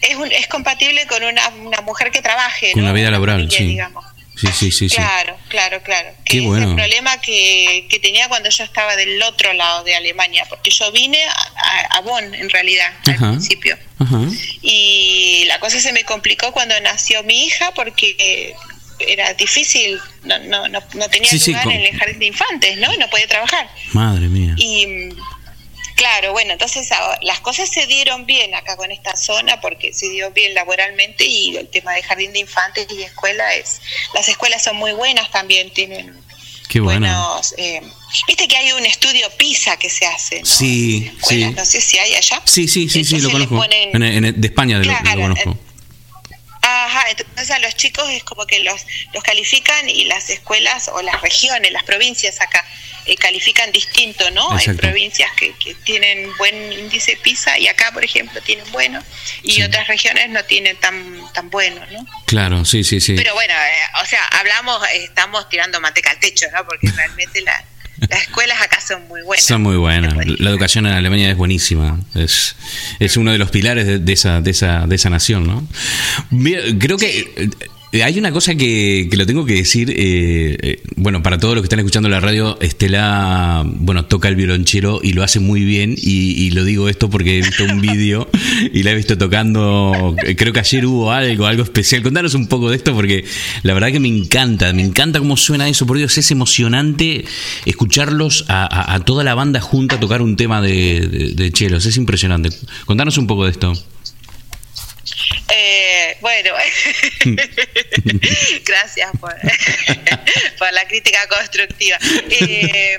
[0.00, 2.88] es un- es compatible con una, una mujer que trabaje, Con ¿no?
[2.88, 3.66] la vida laboral, familia, sí.
[3.66, 4.04] digamos.
[4.36, 4.96] Sí, sí, sí, sí.
[4.96, 6.10] Claro, claro, claro.
[6.24, 6.68] Qué Que es bueno.
[6.70, 10.92] el problema que, que tenía cuando yo estaba del otro lado de Alemania, porque yo
[10.92, 11.18] vine
[11.90, 13.26] a, Bonn en realidad Ajá.
[13.28, 13.78] al principio.
[13.98, 14.20] Ajá.
[14.60, 18.54] Y la cosa se me complicó cuando nació mi hija porque
[18.98, 22.26] era difícil, no, no, no, no tenía Sí, sí, lugar con- en el jardín de
[22.26, 22.94] infantes, ¿no?
[22.98, 23.68] No podía trabajar.
[23.92, 24.54] Madre mía.
[24.58, 24.86] Y
[25.96, 30.08] claro, bueno, entonces ahora, las cosas se dieron bien acá con esta zona porque se
[30.10, 33.80] dio bien laboralmente y el tema de jardín de infantes y escuela es,
[34.14, 36.14] las escuelas son muy buenas también, tienen
[36.68, 37.06] Qué bueno.
[37.06, 37.80] buenos, eh,
[38.26, 40.46] viste que hay un estudio PISA que se hace, ¿no?
[40.46, 41.44] Sí, sí.
[41.56, 42.42] No sé si hay allá.
[42.44, 43.56] Sí, sí, sí, sí, lo conozco.
[43.56, 45.58] ponen- En- en- de España lo, lo Claro, conozco.
[47.46, 51.20] Entonces a los chicos es como que los, los califican y las escuelas o las
[51.22, 52.64] regiones, las provincias acá
[53.04, 54.50] eh, califican distinto, ¿no?
[54.50, 54.82] Hay Exacto.
[54.82, 59.00] provincias que, que tienen buen índice PISA y acá, por ejemplo, tienen bueno
[59.44, 59.62] y Sí.
[59.62, 62.04] otras regiones no tienen tan tan bueno, ¿no?
[62.26, 63.14] Claro, sí, sí, sí.
[63.14, 66.66] Pero bueno, eh, o sea, hablamos, eh, estamos tirando manteca al techo, ¿no?
[66.66, 67.64] Porque realmente la-
[68.08, 69.44] las escuelas acá son muy buenas.
[69.44, 70.14] Son muy buenas.
[70.38, 72.00] La educación en Alemania es buenísima.
[72.14, 72.56] Es,
[72.98, 75.66] es uno de los pilares de, de esa, de, esa, de esa nación, ¿no?
[76.78, 77.50] Creo que
[77.92, 79.90] hay una cosa que, que lo tengo que decir.
[79.90, 84.36] eh, eh, bueno, para todos los que están escuchando la radio, Estela, bueno, toca el
[84.36, 85.94] violonchelo y lo hace muy bien.
[85.96, 88.28] Y, y lo digo esto porque he visto un vídeo
[88.72, 90.14] y la he visto tocando.
[90.26, 92.02] eh, Creo que ayer hubo algo, algo especial.
[92.02, 93.24] Contanos un poco de esto porque
[93.62, 94.72] la verdad que me encanta.
[94.74, 95.86] Me encanta cómo suena eso.
[95.86, 97.24] Por Dios, es emocionante
[97.64, 101.86] escucharlos a, a- a toda la banda junta tocar un tema de, de, de chelos.
[101.86, 102.50] Es impresionante.
[102.84, 103.72] Contanos un poco de esto.
[105.48, 106.54] Eh, bueno,
[108.64, 109.34] gracias por,
[110.58, 111.98] por, la crítica constructiva.
[112.30, 112.98] Eh,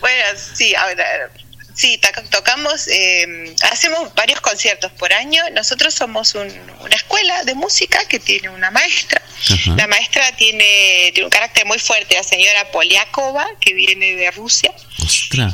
[0.00, 0.24] bueno,
[0.54, 1.30] sí, ahora
[1.78, 2.00] Sí,
[2.32, 5.40] tocamos, eh, hacemos varios conciertos por año.
[5.52, 9.22] Nosotros somos una escuela de música que tiene una maestra.
[9.76, 14.72] La maestra tiene, tiene un carácter muy fuerte, la señora Poliakova, que viene de Rusia.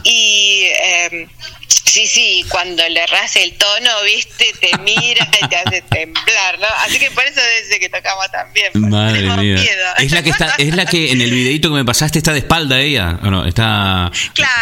[0.05, 1.29] Y eh,
[1.95, 6.67] Sí, sí, cuando le ras el tono, viste, te mira y te hace temblar, ¿no?
[6.85, 8.73] Así que por eso desde que tocamos también.
[8.91, 9.63] Madre mía.
[9.99, 12.41] Es la que está, es la que en el videito que me pasaste está de
[12.41, 13.47] espalda ella, ¿o no?
[13.47, 14.11] Está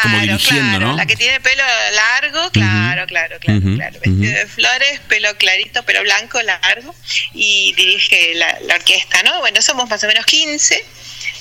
[0.03, 0.95] como dirigiendo, ¿no?
[0.95, 1.63] La que tiene pelo
[1.95, 3.99] largo, claro, claro, claro, claro.
[4.05, 6.95] Vestido de flores, pelo clarito, pelo blanco, largo,
[7.33, 9.41] y dirige la, la orquesta, ¿no?
[9.41, 10.85] Bueno, somos más o menos 15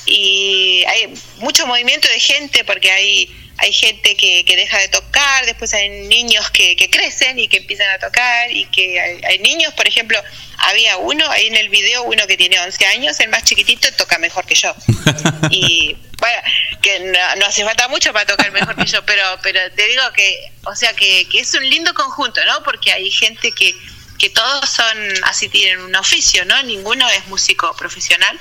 [0.05, 3.29] y hay mucho movimiento de gente porque hay
[3.61, 7.57] hay gente que, que deja de tocar, después hay niños que, que crecen y que
[7.57, 10.19] empiezan a tocar y que hay, niños, por ejemplo,
[10.57, 14.17] había uno ahí en el video, uno que tiene 11 años, el más chiquitito, toca
[14.17, 14.73] mejor que yo.
[15.51, 16.41] y bueno,
[16.81, 16.99] que
[17.37, 20.75] no, hace falta mucho para tocar mejor que yo, pero, pero te digo que, o
[20.75, 22.63] sea, que, que es un lindo conjunto, ¿no?
[22.63, 23.75] Porque hay gente que,
[24.17, 26.63] que todos son, así tienen un oficio, ¿no?
[26.63, 28.39] Ninguno es músico profesional.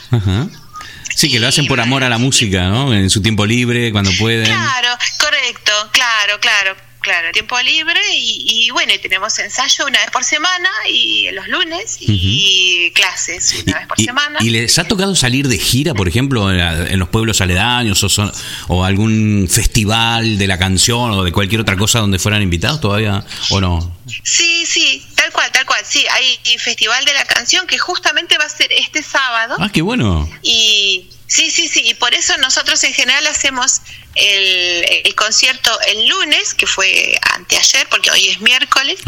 [1.21, 2.95] Sí, que lo hacen por amor a la música, ¿no?
[2.95, 4.47] En su tiempo libre, cuando pueden.
[4.47, 7.31] Claro, correcto, claro, claro, claro.
[7.33, 13.65] Tiempo libre y, bueno, tenemos ensayo una vez por semana y los lunes y clases
[13.67, 14.39] una vez por semana.
[14.41, 18.33] ¿Y les ha tocado salir de gira, por ejemplo, en, los pueblos aledaños o,
[18.69, 23.27] o algún festival de la canción o de cualquier otra cosa donde fueran invitados todavía
[23.51, 24.00] o no?
[24.23, 25.85] Sí, sí, tal cual, tal cual.
[25.89, 29.57] Sí, hay Festival de la Canción que justamente va a ser este sábado.
[29.59, 30.29] Ah, qué bueno.
[30.43, 33.81] Y sí, sí, sí, y por eso nosotros en general hacemos
[34.15, 39.01] el, concierto el lunes, que fue anteayer, porque hoy es miércoles,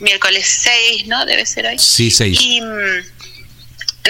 [0.00, 1.24] miércoles 6, ¿no?
[1.24, 1.78] Debe ser hoy.
[1.78, 2.38] Sí, 6.
[2.40, 2.64] Y, mm,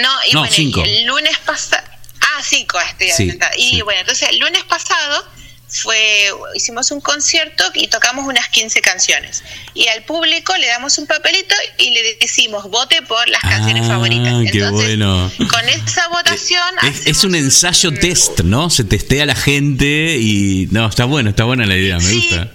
[0.01, 1.83] no, y bueno, el lunes pasado...
[2.21, 5.27] Ah, 5, estoy Y bueno, entonces el lunes pasado
[5.73, 9.43] fue hicimos un concierto y tocamos unas 15 canciones.
[9.75, 13.95] Y al público le damos un papelito y le decimos vote por las canciones ah,
[13.95, 14.35] favoritas.
[14.53, 15.31] qué bueno.
[15.51, 16.63] con esa votación
[17.07, 21.45] es, un ensayo test no se testea a la gente y no está bueno está
[21.45, 22.51] buena la idea me gusta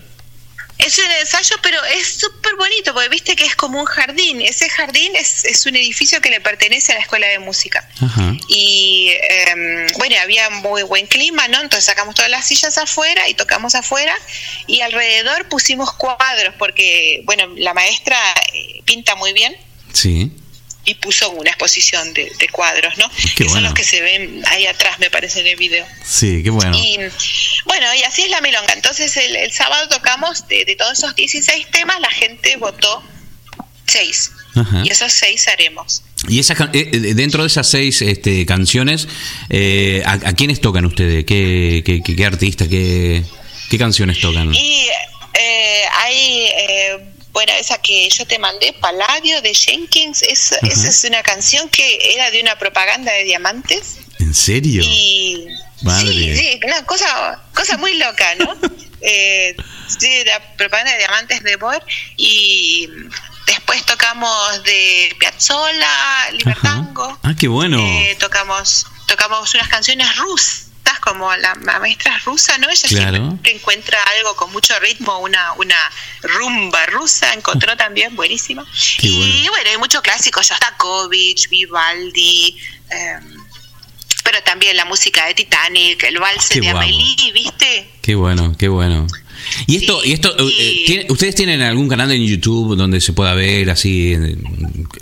[0.79, 4.41] es un ensayo, pero es súper bonito, porque viste que es como un jardín.
[4.41, 7.87] Ese jardín es, es un edificio que le pertenece a la escuela de música.
[8.47, 11.61] Y em, bueno, había muy buen clima, ¿no?
[11.61, 14.15] Entonces sacamos todas las sillas afuera y tocamos afuera.
[14.67, 18.17] Y alrededor pusimos cuadros, porque, bueno, la maestra
[18.53, 19.55] eh, pinta muy bien.
[19.93, 20.31] Sí
[20.87, 23.11] y puso una exposición de, cuadros, ¿no?
[23.35, 25.85] que son los que se ven ahí atrás, me parece, en el video.
[26.03, 26.75] Sí, qué bueno.
[26.77, 26.97] Y
[27.65, 28.71] bueno, y así es la milonga.
[28.73, 33.03] Entonces, el, sábado tocamos de, todos esos 16 temas, la gente votó
[33.85, 34.31] 6.
[34.85, 36.03] Y esos 6 haremos.
[36.29, 39.07] Y esas, eh, eh, dentro de esas seis este, canciones,
[39.49, 41.25] eh, ¿a, quiénes tocan ustedes?
[41.25, 43.23] ¿Qué, qué, qué, artistas, qué,
[43.69, 44.55] qué canciones tocan?
[44.55, 44.87] Y
[45.93, 46.49] hay
[47.37, 52.31] bueno, esa que yo te mandé, Palladio de Jenkins, esa es una canción que era
[52.31, 53.97] de una propaganda de diamantes.
[54.17, 54.81] ¿En serio?
[54.83, 55.47] Y
[55.99, 58.57] sí, sí, una cosa, cosa muy loca, ¿no?
[59.01, 59.55] eh,
[59.99, 61.83] sí, la propaganda de diamantes de Boer
[62.15, 62.89] y
[63.45, 67.19] después tocamos de Piazzolla, Libertango.
[67.21, 67.77] Ah, qué bueno.
[67.77, 70.67] Eh, tocamos, tocamos unas canciones rusas
[70.99, 72.69] como la, maestra rusa, ¿no?
[72.69, 75.75] Ella siempre encuentra algo con mucho ritmo, una, una
[76.21, 78.65] rumba rusa, encontró también buenísima.
[79.01, 79.69] y bueno.
[79.69, 82.57] hay muchos clásicos, Shostakovich, Vivaldi,
[82.89, 83.37] em,
[84.23, 87.89] pero también la música de Titanic, el vals de Amelie, ¿viste?
[88.01, 89.07] Qué bueno, qué bueno.
[89.67, 93.69] Y esto, y esto eh, ¿ustedes tienen algún canal en YouTube donde se pueda ver
[93.69, 94.15] así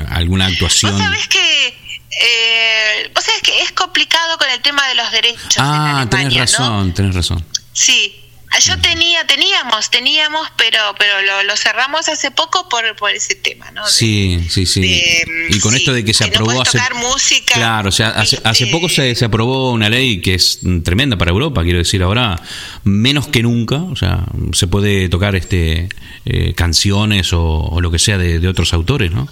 [0.09, 0.91] alguna actuación?
[0.91, 1.84] ¿Vos sabés que
[2.21, 5.57] eh, vos sabés que es complicado con el tema de los derechos.
[5.57, 7.45] Ah, tenés razón, tenés razón.
[7.73, 8.25] Sí,
[8.59, 11.13] yo tenía, teníamos, teníamos, pero pero
[11.43, 13.85] lo, cerramos hace poco por, por ese tema, ¿no?
[13.87, 15.03] sí, sí, sí.
[15.49, 16.79] y con esto de que se aprobó hace.
[16.95, 21.17] música, claro, o sea, hace, hace poco se, se, aprobó una ley que es tremenda
[21.17, 22.41] para Europa, quiero decir, ahora
[22.83, 25.89] menos que nunca, o sea, se puede tocar este
[26.25, 29.27] eh, canciones o, o, lo que sea de, de otros autores, ¿no?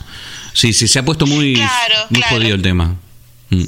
[0.53, 1.61] Sí, sí, se ha puesto muy,
[2.09, 2.95] muy jodido el tema.
[3.49, 3.65] Mm.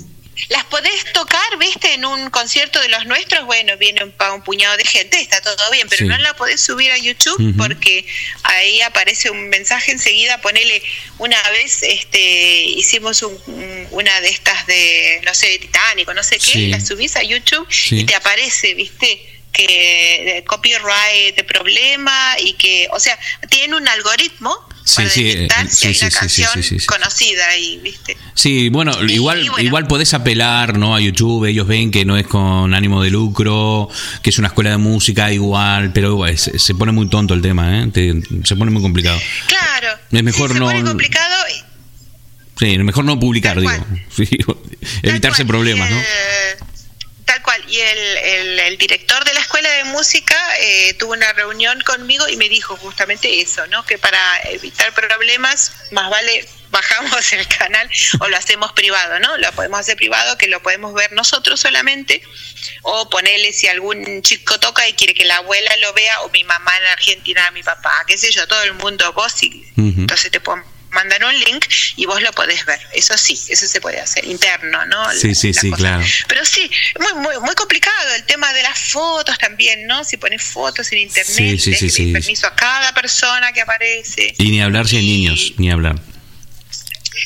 [0.49, 4.75] Las podés tocar, viste, en un concierto de los nuestros, bueno, viene un, un puñado
[4.75, 8.05] de gente, está todo bien, pero no la podés subir a YouTube porque
[8.43, 10.83] ahí aparece un mensaje enseguida, ponele,
[11.19, 13.25] una vez este hicimos
[13.91, 17.67] una de estas de, no sé, de Titánico, no sé qué, la subís a YouTube
[17.91, 23.18] y te aparece, viste, que copyright de problema y que, o sea,
[23.49, 24.53] tienen un algoritmo
[24.84, 26.49] Sí, para sí, detectar eh, si sí, sí, canción
[26.86, 28.16] conocida y, ¿viste?
[28.36, 29.64] Sí, bueno, Y- igual y bueno.
[29.66, 30.95] igual podés apelar, ¿no?
[30.95, 33.89] A YouTube, ellos ven que no es con ánimo de lucro,
[34.22, 37.88] que es una escuela de música igual, pero se, pone muy tonto el tema, ¿eh?
[37.91, 39.20] Te- se pone muy complicado.
[39.47, 39.97] Claro.
[40.12, 41.66] Es mejor se no- pone complicado y-
[42.60, 43.72] Sí, mejor no publicar, digo.
[45.03, 45.97] evitarse cual, problemas, ¿no?
[47.26, 47.60] Tal cual.
[47.68, 52.36] Y el, el- el director de escuela de música eh, tuvo una reunión conmigo y
[52.36, 53.86] me dijo justamente eso, ¿no?
[53.86, 57.89] Que para evitar problemas, más vale bajamos el canal
[58.20, 59.38] o lo hacemos privado, ¿no?
[59.38, 62.22] Lo podemos hacer privado, que lo podemos ver nosotros solamente,
[62.82, 66.43] o ponerle si algún chico toca y quiere que la abuela lo vea, o mi
[66.43, 70.41] mamá en Argentina, mi papá, qué sé yo, todo el mundo, vos, y, entonces te
[70.41, 70.62] puedo
[70.95, 71.65] mandar un link
[71.95, 72.79] y vos lo podés ver.
[72.93, 75.11] Eso sí, eso se puede hacer, interno, ¿no?
[75.11, 75.81] Sí, sí, sí, cosa.
[75.81, 76.05] claro.
[76.27, 76.69] Pero sí,
[76.99, 80.03] muy, muy, muy complicado el tema de las fotos también, ¿no?
[80.03, 82.11] Si pones fotos en internet, Sí, sí, sí, sí.
[82.13, 84.33] permiso a cada persona que aparece.
[84.37, 85.99] Y ni hablar si hay niños, ni hablar.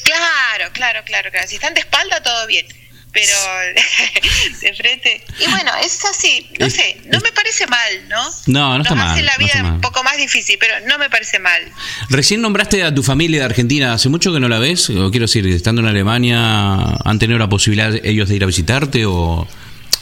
[0.04, 1.48] Claro, claro, claro, claro.
[1.48, 2.66] Si están de espalda, todo bien.
[3.12, 3.34] Pero
[4.62, 5.24] de frente.
[5.40, 6.48] Y bueno, es así.
[6.60, 8.22] No Es- sé, no me parece mal, ¿no?
[8.48, 9.72] No, no está Nos mal, hace la no vida mal.
[9.74, 11.62] un poco más difícil, pero no me parece mal.
[12.10, 14.90] Recién nombraste a tu familia de Argentina, ¿hace mucho que no la ves?
[14.92, 19.06] O quiero decir, estando en Alemania, ¿han tenido la posibilidad ellos de ir a visitarte
[19.06, 19.48] o...?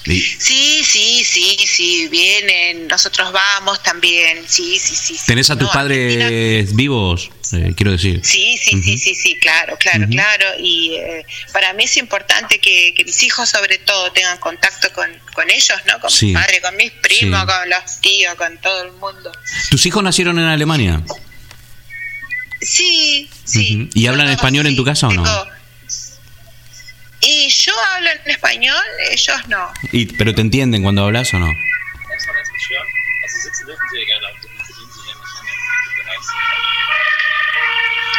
[0.08, 5.16] Sí, sí, sí, sí, vienen, nosotros vamos también, sí, sí, sí.
[5.18, 5.26] sí.
[5.26, 7.30] ¿Tenés a tus No, Argentina- padres vivos?
[7.54, 8.20] Eh, quiero decir.
[8.24, 10.46] Sí, sí, sí, sí, sí, claro, claro, claro.
[10.60, 15.10] Y eh, para mí es importante que, que mis hijos sobre todo tengan contacto con,
[15.34, 16.00] con ellos, ¿no?
[16.00, 16.28] Con Sí.
[16.28, 17.46] mi padre, con mis primos, Sí.
[17.48, 19.32] con los tíos, con todo el mundo.
[19.70, 21.02] ¿Tus hijos nacieron en Alemania?
[22.62, 23.90] Sí, sí.
[23.94, 25.24] ¿Y hablan español en tu casa o no?
[27.22, 29.72] Y yo hablo en español, ellos no.
[29.92, 31.52] Y, ¿Pero te entienden cuando hablas o no?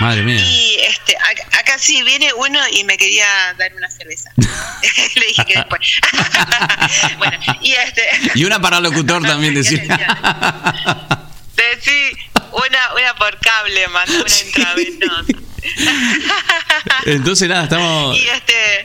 [0.01, 0.41] Madre mía.
[0.41, 3.27] Y este, acá, acá sí viene uno y me quería
[3.59, 4.31] dar una cerveza.
[5.17, 6.01] Le dije que después.
[7.19, 8.03] bueno, y este.
[8.35, 9.81] Y una para locutor también decía.
[11.57, 12.11] De- sí,
[12.53, 15.48] una, una por cable, mandó una intravenosa.
[17.07, 18.17] Entonces nada, estamos...
[18.17, 18.85] y este.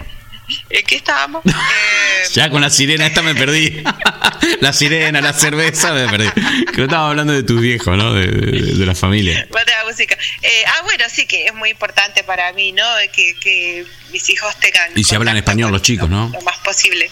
[0.69, 1.43] ¿En qué estábamos?
[1.53, 3.83] Eh, Ya con la sirena esta me perdí.
[4.61, 6.29] La sirena, la cerveza, me perdí.
[6.71, 8.13] Que no estaba hablando de tus viejos, ¿no?
[8.13, 9.45] De, de- de la familia.
[9.49, 10.17] Bota la música.
[10.41, 12.83] Eh, ah, bueno, sí que es muy importante para mí, ¿no?
[13.13, 14.91] Que, que mis hijos tengan.
[14.95, 16.29] Y si hablan español los chicos, ¿no?
[16.33, 17.09] Lo más posible.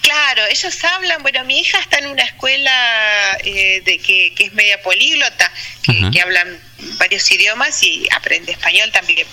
[0.00, 1.22] Claro, ellos hablan.
[1.22, 5.50] Bueno, mi hija está en una escuela eh, de que, que es media políglota,
[5.82, 6.48] que, que hablan
[6.98, 9.26] varios idiomas y aprende español también.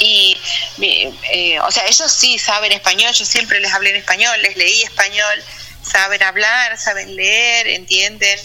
[0.00, 0.36] Y,
[0.82, 4.82] eh, o sea, ellos sí saben español, yo siempre les hablé en español, les leí
[4.82, 5.42] español,
[5.82, 8.38] saben hablar, saben leer, entienden.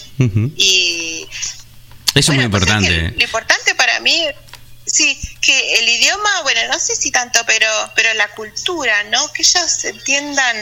[0.56, 1.28] Y
[2.14, 3.16] Eso es muy pues es que importante.
[3.16, 4.24] lo importante para mí,
[4.86, 9.32] sí, que el idioma, bueno, no sé si tanto, pero, pero la cultura, ¿no?
[9.32, 10.56] Que ellos entiendan.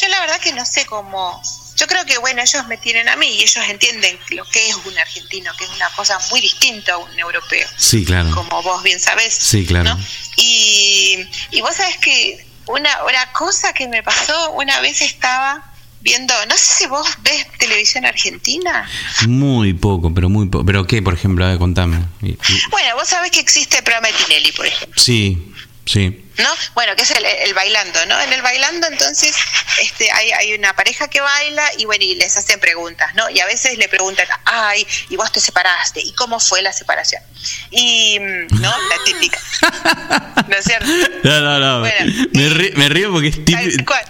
[0.00, 1.42] Yo la verdad que no sé cómo.
[1.76, 4.76] Yo creo que, bueno, ellos me tienen a mí y ellos entienden lo que es
[4.84, 8.30] un argentino, que es una cosa muy distinta a un europeo, Sí, claro.
[8.32, 9.34] como vos bien sabés.
[9.34, 9.94] Sí, claro.
[9.94, 10.00] ¿no?
[10.36, 15.70] Y, y vos sabés que una, una cosa que me pasó, una vez estaba
[16.00, 18.86] viendo, no sé si vos ves televisión argentina.
[19.26, 20.64] Muy poco, pero muy poco.
[20.66, 21.44] ¿Pero qué, por ejemplo?
[21.44, 22.04] A ver, contame.
[22.70, 25.53] Bueno, vos sabés que existe el programa de Tinelli, por ejemplo, Sí,
[25.86, 26.20] sí.
[26.36, 26.48] ¿no?
[26.74, 28.20] Bueno, que es el, el bailando, ¿no?
[28.20, 29.32] En el bailando, entonces,
[29.80, 33.30] este, hay, hay una pareja que baila y bueno, y les hacen preguntas, ¿no?
[33.30, 37.22] Y a veces le preguntan, ay, y vos te separaste, ¿y cómo fue la separación?
[37.70, 38.70] Y, mm, ¿no?
[38.88, 39.38] La típica,
[40.48, 40.88] ¿no es cierto?
[41.22, 41.80] No, no, no.
[41.80, 43.44] Bueno, me, ri- me río porque es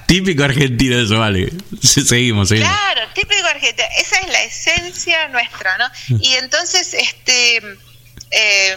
[0.07, 1.53] típico, argentino eso, vale.
[1.83, 2.72] Seguimos, seguimos.
[2.72, 3.87] Claro, típico argentino.
[3.99, 5.91] Esa es la esencia nuestra, ¿no?
[6.20, 7.61] Y entonces, este,
[8.31, 8.77] eh,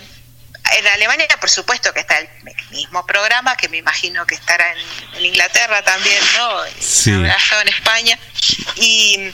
[0.78, 2.28] en Alemania, por supuesto que está el
[2.72, 4.78] mismo programa, que me imagino que estará en,
[5.18, 6.50] en Inglaterra también, ¿no?
[6.80, 7.12] Sí.
[7.14, 8.20] Habrá estado en España.
[8.76, 9.32] Y,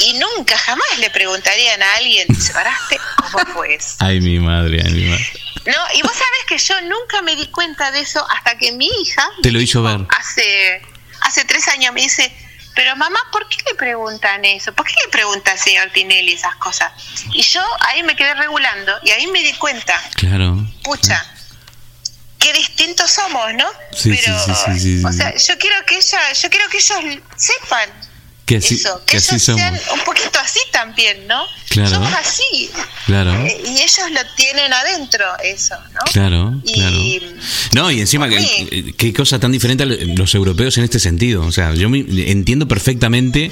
[0.00, 2.98] y nunca, jamás le preguntarían a alguien, ¿te separaste?
[3.16, 3.96] ¿Cómo fue eso?
[4.00, 5.26] Ay, mi madre, ay, mi madre.
[5.66, 8.88] No, y vos sabés que yo nunca me di cuenta de eso hasta que mi
[9.02, 10.00] hija Te lo hizo ver.
[10.10, 10.80] hace,
[11.22, 12.32] hace tres años me dice,
[12.78, 14.72] pero mamá, ¿por qué le preguntan eso?
[14.72, 16.92] ¿Por qué le pregunta al señor Tinelli esas cosas?
[17.32, 20.56] Y yo ahí me quedé regulando y ahí me di cuenta, Claro.
[20.84, 21.26] pucha,
[22.38, 23.66] qué distintos somos, ¿no?
[23.90, 26.76] Sí, sí, pero, sí, sí, sí, o sea, yo quiero que ella, yo quiero que
[26.76, 27.90] ellos sepan
[28.48, 29.60] Que así, eso, que que, así ellos somos.
[29.60, 31.44] sean un poquito así también, ¿no?
[31.68, 31.90] Claro.
[31.90, 32.70] Somos así.
[33.06, 33.34] Claro.
[33.44, 36.00] Eh, y ellos lo tienen adentro, eso, ¿no?
[36.12, 36.72] Claro, Y,
[37.20, 37.34] claro.
[37.72, 38.92] No, y encima, que, mí.
[38.96, 41.42] qué cosa tan diferente a los europeos en este sentido.
[41.44, 43.50] O sea, yo me- entiendo perfectamente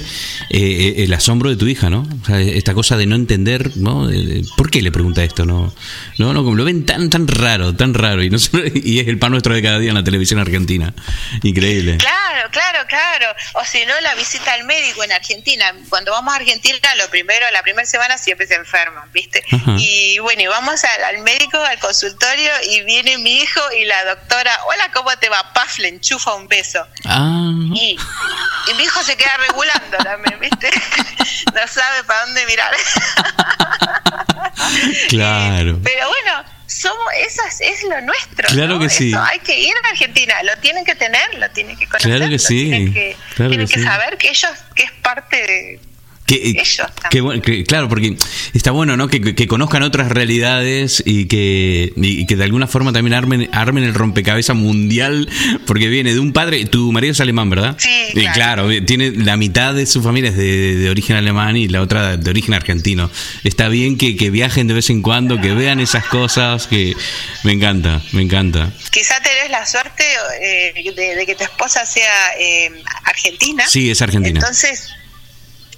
[0.49, 2.07] eh, el asombro de tu hija, ¿no?
[2.23, 4.09] O sea, esta cosa de no entender, ¿no?
[4.57, 5.45] ¿Por qué le pregunta esto?
[5.45, 5.71] No,
[6.17, 8.23] no, no, como lo ven tan, tan raro, tan raro.
[8.23, 8.37] Y, no
[8.73, 10.91] y es el pan nuestro de cada día en la televisión argentina.
[11.43, 11.97] Increíble.
[11.97, 13.27] Claro, claro, claro.
[13.53, 15.73] O si no, la visita al médico en Argentina.
[15.89, 19.43] Cuando vamos a Argentina, lo primero, la primera semana siempre se enferman, ¿viste?
[19.77, 24.03] Y bueno, y vamos al, al médico, al consultorio, y viene mi hijo y la
[24.05, 25.53] doctora, hola, ¿cómo te va?
[25.53, 26.85] Paf, le enchufa un beso.
[27.05, 27.97] Ah, Y,
[28.69, 30.69] y mi hijo se queda regulando también, ¿viste?
[31.53, 32.75] No sabe para dónde mirar.
[35.09, 35.79] claro.
[35.83, 36.43] Pero bueno,
[36.81, 38.47] somos, eso es, lo nuestro.
[38.49, 38.79] Claro ¿no?
[38.79, 39.09] que sí.
[39.09, 42.11] Eso, hay que ir a Argentina, lo tienen que tener, lo tienen que conocer.
[42.11, 43.85] Claro que sí, Tienen que, claro tienen que que sí.
[43.85, 45.79] saber que ellos, que es parte de.
[46.27, 48.17] Que, eh, Ellos que que- claro, porque
[48.53, 49.07] está bueno, ¿no?
[49.07, 53.93] Que, conozcan otras realidades y que, y que de alguna forma también armen, armen el
[53.93, 55.29] rompecabezas mundial,
[55.65, 57.77] porque viene de un padre, tu marido es alemán, ¿verdad?
[57.79, 58.67] Sí, Y claro.
[58.67, 62.17] claro, tiene la mitad de su familia es de, de origen alemán y la otra
[62.17, 63.09] de origen argentino.
[63.45, 66.93] Está bien que, que viajen de vez en cuando, que vean esas cosas, que
[67.43, 68.73] me encanta, me encanta.
[68.91, 70.03] Quizá tenés la suerte
[70.41, 72.69] eh, de, de que tu esposa sea eh,
[73.05, 73.63] argentina.
[73.67, 74.39] Sí, es argentina.
[74.41, 74.89] Entonces,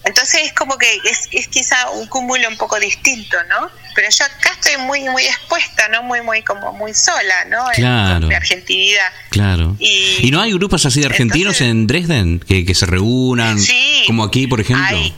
[0.05, 3.69] entonces es como que es, es quizá un cúmulo un poco distinto, ¿no?
[3.95, 6.03] Pero yo acá estoy muy muy expuesta, ¿no?
[6.03, 7.67] Muy muy como muy sola, ¿no?
[7.71, 8.27] En Claro.
[8.27, 9.11] mi argentinidad.
[9.29, 9.75] Claro.
[9.79, 13.59] Y- ¿Y no hay grupos así de argentinos Entonces- en Dresden que, que se reúnan?
[13.59, 14.03] Sí.
[14.07, 14.85] Como aquí, por ejemplo.
[14.97, 15.13] Hay.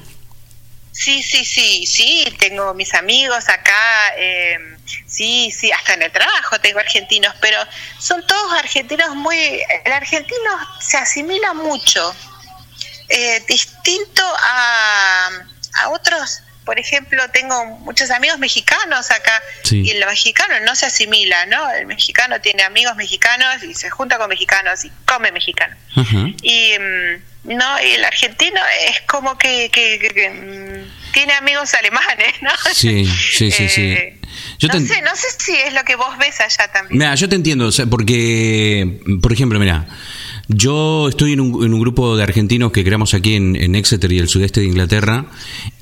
[0.94, 4.58] Sí, sí, sí, sí, tengo mis amigos acá, eh,
[5.08, 7.58] sí, sí, hasta en el trabajo tengo argentinos, pero
[7.98, 9.38] son todos argentinos muy...
[9.86, 10.52] El argentino
[10.82, 12.14] se asimila mucho,
[13.12, 15.30] eh, distinto a,
[15.84, 19.82] a otros, por ejemplo, tengo muchos amigos mexicanos acá Sí.
[19.84, 21.70] y el mexicano no se asimila, ¿no?
[21.72, 25.76] El mexicano tiene amigos mexicanos y se junta con mexicanos y come mexicano.
[25.96, 26.28] Ajá.
[26.44, 31.74] Y mm, no, y el argentino es como que, que- que- que, mm, tiene amigos
[31.74, 32.52] alemanes, ¿no?
[32.74, 33.06] Sí,
[33.38, 33.82] sí, sí, sí.
[33.94, 34.22] Eh,
[34.60, 37.00] Yo no te- sé, no sé si es lo que vos ves allá también.
[37.00, 39.88] Mira, yo te entiendo, o sea, porque, por ejemplo, mira,
[40.54, 44.28] yo estoy en un, grupo de argentinos que creamos aquí en, en Exeter y el
[44.28, 45.26] sudeste de Inglaterra,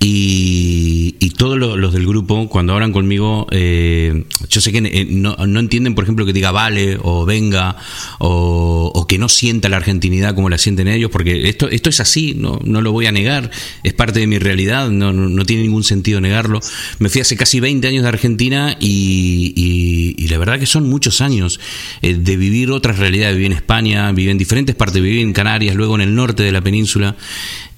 [0.01, 5.35] y, todos lo- los, del grupo, cuando hablan conmigo, eh, yo sé que eh, no,
[5.47, 7.77] no entienden, por ejemplo, que diga vale o venga,
[8.19, 12.01] o, o que no sienta la argentinidad como la sienten ellos, porque esto, esto es
[12.01, 13.51] así, no, no lo voy a negar,
[13.83, 16.59] es parte de mi realidad, no, no, tiene ningún sentido negarlo.
[16.99, 20.89] Me fui hace casi 20 años de Argentina y, y- y la verdad que son
[20.89, 21.59] muchos años
[22.01, 23.35] eh, de vivir otras realidades.
[23.35, 26.51] Viví en España, viví en diferentes partes, viví en Canarias, luego en el norte de
[26.51, 27.15] la península.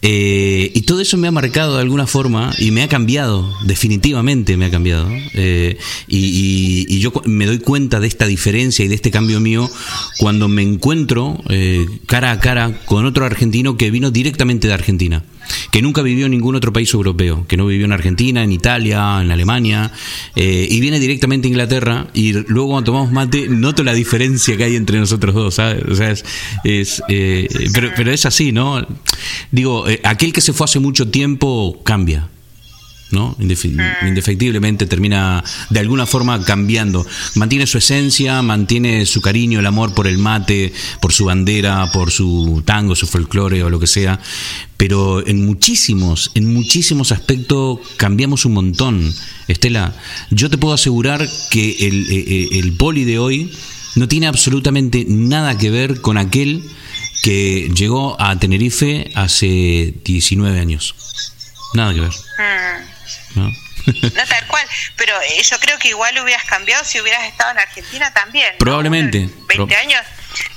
[0.04, 4.58] Eh, y todo eso me ha marcado de alguna forma y me ha cambiado, definitivamente
[4.58, 5.08] me ha cambiado.
[5.34, 5.78] Eh,
[6.08, 9.68] y, yo me doy cuenta de esta diferencia y de este cambio mío
[10.20, 15.24] cuando me encuentro eh, cara a cara con otro argentino que vino directamente de Argentina
[15.72, 19.20] que nunca vivió en ningún otro país europeo, que no vivió en Argentina, en Italia,
[19.22, 19.92] en Alemania,
[20.36, 24.64] eh, y viene directamente a Inglaterra, y luego cuando tomamos mate noto la diferencia que
[24.64, 25.84] hay entre nosotros dos, ¿sabes?
[25.90, 28.86] O sea, es, eh, pero, pero es así, ¿no?
[29.52, 32.30] Digo, eh, aquel que se fue hace mucho tiempo cambia.
[33.12, 33.36] ¿No?
[33.40, 33.76] Indefe-
[34.08, 37.06] Indefectiblemente termina de alguna forma cambiando.
[37.36, 42.12] Mantiene su esencia, mantiene su cariño, el amor por el mate, por su bandera, por
[42.12, 44.20] su tango, su folclore o lo que sea.
[44.78, 49.14] Pero en muchísimos, en muchísimos aspectos cambiamos un montón.
[49.48, 49.94] Estela,
[50.32, 53.52] yo te puedo asegurar que el, eh, eh, el poli de hoy
[53.96, 56.64] no tiene absolutamente nada que ver con aquel
[57.22, 60.96] que llegó a Tenerife hace 19 años.
[61.76, 62.12] Nada que ver.
[63.36, 63.50] ¿No?
[64.14, 64.66] No tal cual,
[64.96, 68.52] pero eh, yo creo que igual hubieras cambiado si hubieras estado en Argentina también.
[68.54, 68.58] ¿no?
[68.60, 69.18] Probablemente.
[69.20, 70.02] Uno en 20 Pro- años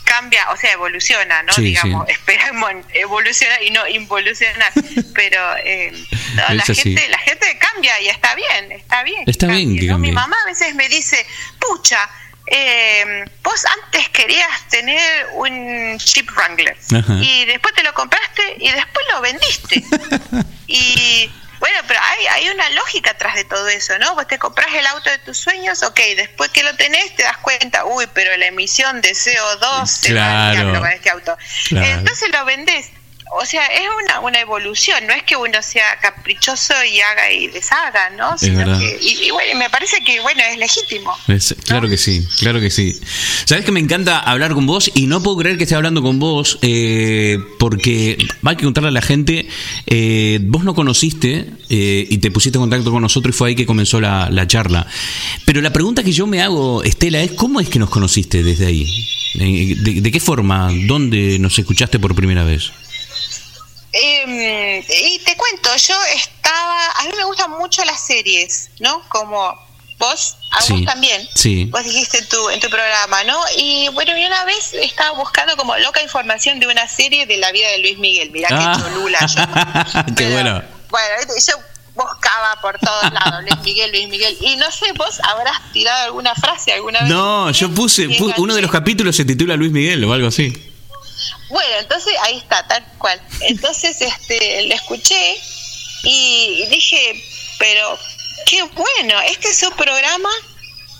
[0.05, 1.53] cambia, o sea, evoluciona, ¿no?
[1.55, 2.13] Sí, Digamos, sí.
[2.19, 4.71] esperamos evolucionar y no involucionar,
[5.15, 5.91] pero eh,
[6.35, 9.23] no, la gente la gente cambia y está bien, está bien.
[9.27, 10.01] Está bien.
[10.01, 11.27] Mi mamá a veces me dice,
[11.59, 12.09] pucha,
[12.47, 17.15] eh, vos antes querías tener un Jeep Wrangler Ajá.
[17.23, 19.83] y después te lo compraste y después lo vendiste.
[20.67, 21.31] y
[21.61, 24.15] bueno, pero hay, hay una lógica atrás de todo eso, ¿no?
[24.15, 27.37] Vos te compras el auto de tus sueños, ok, después que lo tenés te das
[27.39, 30.53] cuenta, uy, pero la emisión de CO2 se va Claro.
[30.53, 31.37] diablo con este auto.
[31.69, 31.87] Claro.
[31.87, 32.91] Entonces lo vendés.
[33.41, 37.49] O sea, es una, una evolución, no es que uno sea caprichoso y haga y
[37.49, 38.37] deshaga, ¿no?
[38.39, 38.79] Sino verdad.
[38.79, 41.13] que- y, y bueno, me parece que, bueno, es legítimo.
[41.29, 42.99] Es- claro que sí, claro que sí.
[43.45, 46.19] Sabes que me encanta hablar con vos y no puedo creer que esté hablando con
[46.19, 49.49] vos eh, porque hay que contarle a la gente,
[49.87, 53.55] eh, vos no conociste eh, y te pusiste en contacto con nosotros y fue ahí
[53.57, 54.87] que comenzó la, la charla.
[55.45, 58.67] Pero la pregunta que yo me hago, Estela, es ¿cómo es que nos conociste desde
[58.67, 58.87] ahí?
[59.41, 60.71] Eh, ¿De, de qué forma?
[60.87, 62.71] ¿Dónde nos escuchaste por primera vez?
[63.97, 64.85] Eh,
[65.15, 69.01] y te cuento, yo estaba, a mí me gustan mucho las series, ¿no?
[69.09, 69.55] Como
[69.99, 71.29] vos, a Sí, vos también.
[71.37, 71.67] sí.
[71.67, 73.39] Vos dijiste en tu, en tu programa, ¿no?
[73.57, 77.53] Y bueno, y una vez estaba buscando como loca información de una serie de la
[77.53, 78.31] vida de Luis Miguel.
[78.33, 78.73] Mirá Ah.
[78.77, 80.05] qué cholula yo.
[80.07, 80.63] Qué Pero, bueno.
[80.91, 81.15] Bueno,
[81.47, 81.55] yo
[81.95, 84.37] buscaba por todos lados Luis Miguel, Luis Miguel.
[84.41, 87.09] Y no sé, vos habrás tirado alguna frase alguna vez.
[87.09, 90.27] No, yo puse, Y pu- uno de los capítulos se titula Luis Miguel o algo
[90.29, 90.53] así.
[91.49, 93.21] Bueno, entonces ahí está, tal cual.
[93.43, 95.37] Entonces este, le escuché
[96.05, 97.25] y dije,
[97.59, 97.99] pero
[98.47, 100.31] qué bueno, este es un programa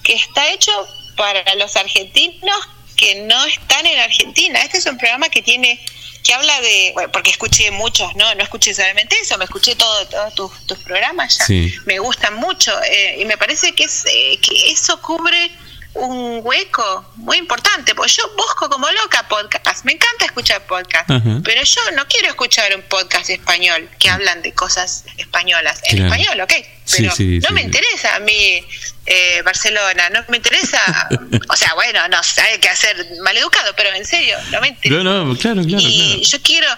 [0.03, 0.73] que está hecho
[1.17, 2.57] para los argentinos
[2.97, 4.61] que no están en Argentina.
[4.63, 5.85] Este es un programa que tiene
[6.23, 10.07] que habla de, bueno, porque escuché muchos, no, no escuché solamente eso, me escuché todo,
[10.09, 11.75] todos tus, tus programas ya, Sí.
[11.85, 15.51] me gustan mucho eh, y me parece que es eh, que eso cubre
[15.95, 21.09] un hueco muy importante, porque yo busco como loca podcast, me encanta escuchar podcast,
[21.45, 26.15] pero yo no quiero escuchar un podcast español que hablan de cosas españolas, en Claro.
[26.15, 26.53] español, ok,
[26.91, 28.67] pero sí, no sí, me interesa a mí
[29.07, 31.09] eh, Barcelona, no me interesa,
[31.49, 35.03] o sea, bueno, no hay que hacer maleducado, pero en serio, no me interesa.
[35.05, 36.23] No, no, claro, claro, y claro.
[36.23, 36.69] yo quiero,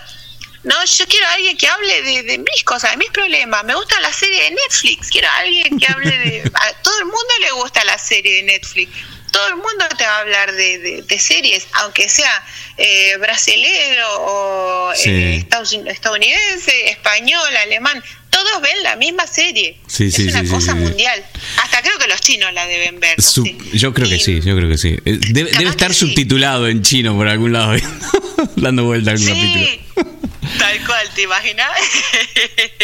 [0.66, 3.64] no, yo quiero a alguien que hable de, de mis cosas, de mis problemas.
[3.64, 6.50] Me gusta la serie de Netflix, quiero a alguien que hable de...
[6.54, 8.90] A todo el mundo le gusta la serie de Netflix.
[9.32, 12.44] Todo el mundo te va a hablar de, de- de series, aunque sea
[12.78, 15.10] eh, brasilero o Sí.
[15.10, 18.02] eh, estadoun- estadounidense, español, alemán.
[18.30, 19.78] Todos ven la misma serie.
[19.86, 21.24] Sí, sí, es una sí, sí, cosa mundial.
[21.62, 23.14] Hasta creo que los chinos la deben ver.
[23.18, 23.78] no Sub- sé.
[23.78, 24.96] yo creo que sí, yo creo que sí.
[25.04, 27.72] Eh, Debe, estar subtitulado en chino por algún lado,
[28.56, 30.25] dando vuelta a algún capítulo.
[30.58, 31.68] Tal cual, ¿te imaginas?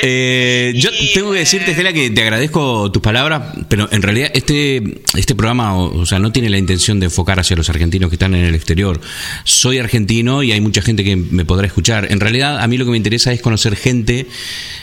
[0.04, 4.30] Eh, yo Y, tengo que decirte, Estela, que te agradezco tus palabras, pero en realidad
[4.34, 8.10] este, este programa, o, o sea, no tiene la intención de enfocar hacia los argentinos
[8.10, 9.00] que están en el exterior.
[9.44, 12.10] Soy argentino y hay mucha gente que me podrá escuchar.
[12.10, 14.26] En realidad, a mí lo que me interesa es conocer gente,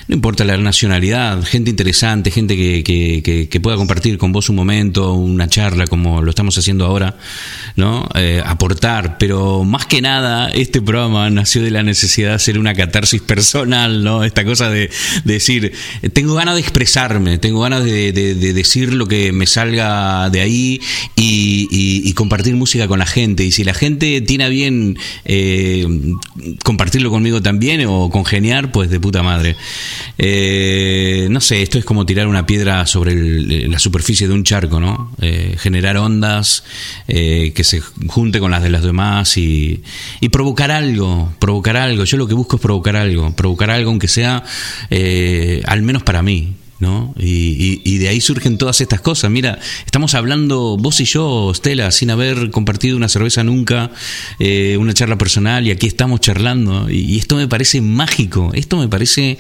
[0.08, 4.48] no importa la nacionalidad, gente interesante, gente que, que, que- que pueda compartir con vos
[4.50, 7.18] un momento, una charla, como lo estamos haciendo ahora,
[7.76, 8.08] ¿no?
[8.16, 12.69] Eh, aportar, pero más que nada, este programa nació de la necesidad de hacer una
[12.74, 14.24] catarsis personal, ¿no?
[14.24, 14.90] Esta cosa de,
[15.24, 15.74] de decir,
[16.14, 20.42] tengo ganas de expresarme, tengo ganas de, de- de decir lo que me salga de
[20.42, 20.82] ahí
[21.16, 23.46] y, compartir música con la gente.
[23.46, 25.88] Y si la gente tiene a bien eh,
[26.66, 29.56] compartirlo conmigo también o congeniar, pues de puta madre.
[30.18, 33.16] Eh, no sé, esto es como tirar una piedra sobre
[33.68, 35.16] la superficie de un charco, ¿no?
[35.22, 36.64] Eh, generar ondas
[37.08, 39.82] que se junte con las de las demás y,
[40.20, 42.04] y provocar algo, provocar algo.
[42.04, 44.44] Yo lo que busco provocar algo, provocar algo aunque sea
[44.90, 46.56] eh, al menos para mí.
[46.80, 47.14] ¿No?
[47.18, 49.30] Y, de ahí surgen todas estas cosas.
[49.30, 53.92] Mira, estamos hablando vos y yo, Stella, sin haber compartido una cerveza nunca,
[54.40, 56.90] eh, una charla personal, y aquí estamos charlando.
[56.90, 59.38] Y, y esto me parece mágico, esto me parece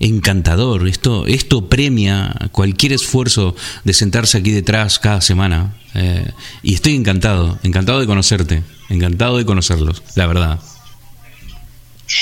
[0.00, 0.86] encantador.
[0.86, 5.74] Esto, esto premia cualquier esfuerzo de sentarse aquí detrás cada semana.
[5.94, 6.30] Eh,
[6.62, 10.60] y estoy encantado, encantado de conocerte, encantado de conocerlos, la verdad.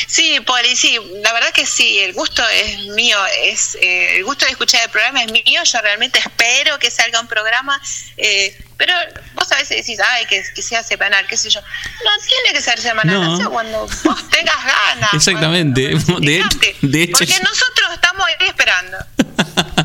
[0.07, 4.45] Sí, Poli, sí, la verdad que sí, el gusto es mío, es eh, el gusto
[4.45, 7.81] de escuchar el programa es mío, yo realmente espero que salga un programa,
[8.17, 8.93] eh, pero
[9.35, 12.63] vos a veces decís, ay, que, que sea semanal, qué sé yo, no tiene que
[12.63, 13.35] ser semanal, No.
[13.35, 15.11] o sea, cuando vos tengas ganas.
[15.15, 15.91] Exactamente.
[16.07, 18.97] cuando- De- fíjate, de hecho- porque nosotros estamos ahí esperando.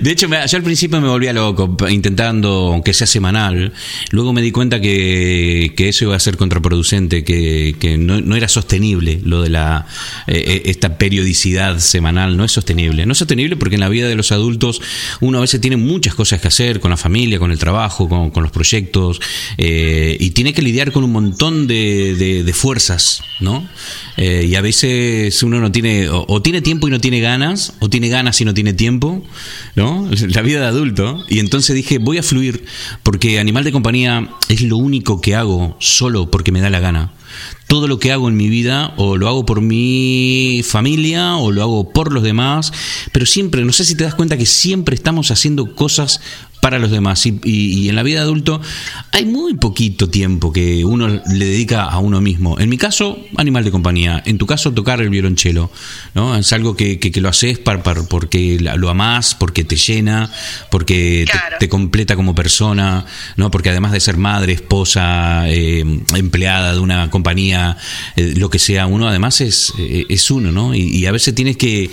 [0.00, 3.72] De hecho, yo al principio me volvía loco intentando, aunque sea semanal.
[4.10, 8.36] Luego me di cuenta que, que eso iba a ser contraproducente, que, que no, no
[8.36, 9.86] era sostenible lo de la
[10.26, 12.36] eh, eh, esta periodicidad semanal.
[12.36, 13.06] No es sostenible.
[13.06, 14.80] No es sostenible porque en la vida de los adultos
[15.20, 18.42] uno a veces tiene muchas cosas que hacer con la familia, con el trabajo, con,
[18.42, 19.20] los proyectos
[19.58, 23.66] eh, y tiene que lidiar con un montón de, fuerzas, ¿no?
[24.16, 27.88] Eh, y a veces uno no tiene, o tiene tiempo y no tiene ganas, o
[27.88, 29.22] tiene ganas y no tiene tiempo,
[29.76, 30.08] ¿no?
[30.28, 31.24] La vida de adulto.
[31.28, 32.64] Y entonces dije, voy a fluir,
[33.02, 37.12] porque animal de compañía es lo único que hago solo porque me da la gana.
[37.68, 41.62] Todo lo que hago en mi vida, o lo hago por mi familia, o lo
[41.62, 42.72] hago por los demás,
[43.12, 46.20] pero siempre, no sé si te das cuenta que siempre estamos haciendo cosas
[46.60, 47.24] para los demás.
[47.26, 48.60] Y, y- y en la vida de adulto
[49.12, 52.58] hay muy poquito tiempo que uno le dedica a uno mismo.
[52.58, 54.22] En mi caso, animal de compañía.
[54.26, 55.70] En tu caso, tocar el violonchelo.
[56.14, 56.36] ¿no?
[56.36, 60.30] Es algo que, que- que lo haces par- par- porque lo amás, porque te llena,
[60.70, 61.24] porque
[61.58, 63.06] te- completa como persona,
[63.36, 63.50] ¿no?
[63.50, 65.84] porque además de ser madre, esposa, eh,
[66.14, 67.76] empleada de una compañía,
[68.16, 70.52] eh, lo que sea, uno además es, eh, es uno.
[70.52, 70.74] ¿no?
[70.74, 71.90] Y, y a veces tienes que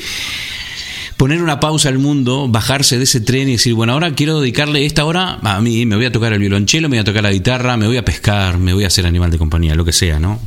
[1.17, 4.85] poner una pausa al mundo, bajarse de ese tren y decir, bueno, ahora quiero dedicarle
[4.85, 7.31] esta hora a mí, me voy a tocar el violonchelo, me voy a tocar la
[7.31, 10.19] guitarra, me voy a pescar, me voy a hacer animal de compañía, lo que sea,
[10.19, 10.39] ¿no?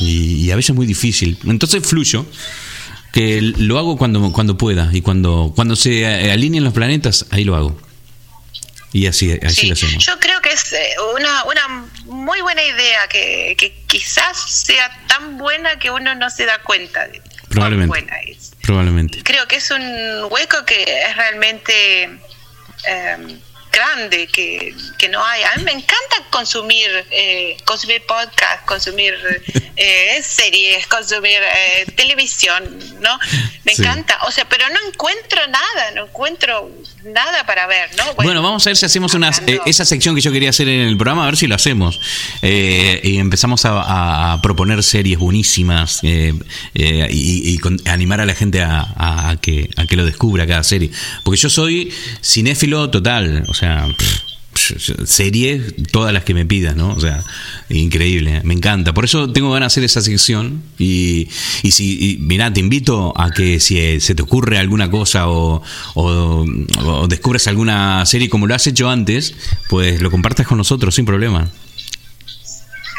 [0.00, 1.38] Y, y a veces es muy difícil.
[1.46, 2.26] Entonces fluyo,
[3.12, 7.54] que lo hago cuando, cuando pueda y cuando, cuando se alineen los planetas, ahí lo
[7.56, 7.80] hago.
[8.92, 10.04] Y así, así Sí, lo hacemos.
[10.04, 10.78] yo creo que es eh,
[11.16, 16.46] una, una muy buena idea que, que quizás sea tan buena que uno no se
[16.46, 17.88] da cuenta de cuán Probablemente.
[17.88, 18.52] buena es.
[19.22, 19.82] Creo que es un
[20.30, 22.04] hueco que es realmente
[22.86, 23.40] eh,
[23.76, 25.42] grande, que, que no hay.
[25.42, 29.14] A mí me encanta consumir, eh, consumir podcast, consumir
[29.76, 32.62] eh, series, consumir eh, televisión,
[33.00, 33.18] ¿no?
[33.64, 33.82] Me Sí.
[33.82, 34.18] encanta.
[34.26, 36.70] O sea, pero no encuentro nada, no encuentro
[37.04, 38.14] nada para ver, ¿no?
[38.14, 40.80] Bueno, vamos a ver si hacemos una, eh, esa sección que yo quería hacer en
[40.88, 42.00] el programa, a ver si lo hacemos.
[42.42, 46.32] Eh, y empezamos a, proponer series buenísimas eh,
[46.74, 50.46] y, y con- animar a la gente a, a- a que, a que lo descubra
[50.46, 50.90] cada serie.
[51.22, 53.65] Porque yo soy cinéfilo total, o sea...
[53.96, 54.26] pff,
[55.04, 56.92] series, todas las que me pidas, ¿no?
[56.94, 57.22] O sea,
[57.68, 58.94] increíble, me encanta.
[58.94, 60.62] Por eso tengo ganas de hacer esa sección.
[60.78, 61.28] Y,
[61.62, 65.62] y si, y, te invito a que si eh, se te ocurre alguna cosa o,
[65.94, 66.46] o,
[66.84, 69.34] o descubres alguna serie como lo has hecho antes,
[69.68, 71.50] pues lo compartas con nosotros sin problema.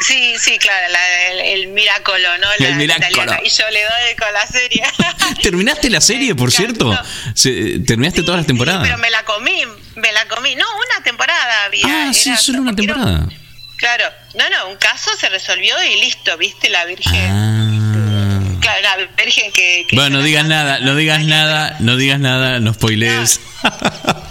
[0.00, 2.46] Sí, sí, claro, la- el, el Miracolo, ¿no?
[2.58, 3.08] La El Miracolo.
[3.08, 3.40] italiana.
[3.44, 4.82] Y yo le doy con la serie.
[5.42, 6.96] ¿Terminaste la serie, por cierto?
[7.34, 8.82] Se- ¿Terminaste Sí, todas las sí, temporadas?
[8.84, 9.62] pero me la comí,
[9.96, 10.54] me la comí.
[10.54, 11.84] No, una temporada había.
[12.08, 13.28] ah, sí, solo una temporada.
[13.76, 16.68] Claro, no, no, un caso se resolvió y listo, ¿viste?
[16.68, 17.30] La Virgen.
[17.30, 18.58] Ah.
[18.60, 19.86] Claro, la Virgen que.
[19.88, 23.40] que Bueno, no digas nada, no digas nada, no digas nada, no spoilees.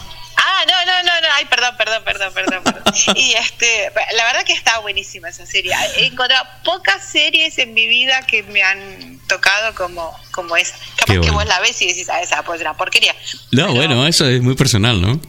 [0.50, 2.64] Ah, no, no, no, no, ay, perdón, perdón, perdón, perdón.
[2.64, 2.93] perdón.
[3.18, 5.74] Y este, la verdad que está buenísima esa serie.
[5.98, 10.76] He encontrado pocas series en mi vida que me han tocado como, como esa.
[10.95, 11.34] Capaz Qué que bueno.
[11.34, 13.14] vos la ves y decís, ah, esa pues una porquería.
[13.52, 15.20] No, Pero- bueno, eso es muy personal, ¿no?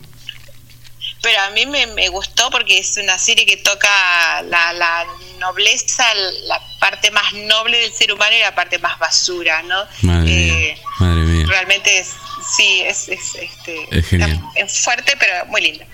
[1.21, 5.05] Pero a mí me, me gustó porque es una serie que toca la, la
[5.41, 9.85] nobleza, la parte más noble del ser humano y la parte más basura, ¿no?
[10.03, 11.47] Madre Eh, mía, madre mía.
[11.49, 12.11] Realmente es,
[12.57, 14.41] sí, es, es, este, Es genial.
[14.55, 15.85] es fuerte, pero muy lindo.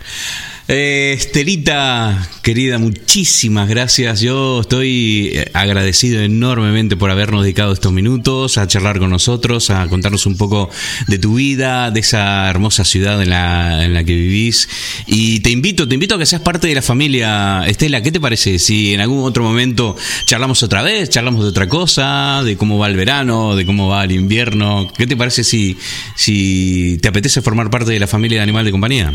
[0.67, 4.23] Eh, Estelita, querida, muchísimas gracias.
[4.23, 9.87] Yo estoy eh, agradecido enormemente por habernos dedicado estos minutos a charlar con nosotros, a
[9.89, 10.71] contarnos un poco
[11.07, 14.67] de tu vida, de esa hermosa ciudad en la, en la que vivís.
[15.07, 17.67] Y te invito, te invito a que seas parte de la familia.
[17.67, 21.69] Estela, ¿qué te parece si en algún otro momento charlamos otra vez, charlamos de otra
[21.69, 24.91] cosa, de cómo va el verano, de cómo va el invierno?
[24.97, 25.77] ¿Qué te parece si,
[26.17, 29.13] si te apetece formar parte de la familia de Animal de Compañía?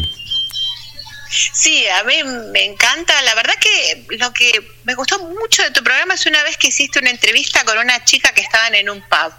[1.30, 2.16] Sí, a mí
[2.52, 3.22] me encanta.
[3.22, 4.52] La verdad que lo que
[4.84, 8.04] me gustó mucho de tu programa es una vez que hiciste una entrevista con una
[8.04, 9.34] chica que estaban en un pub.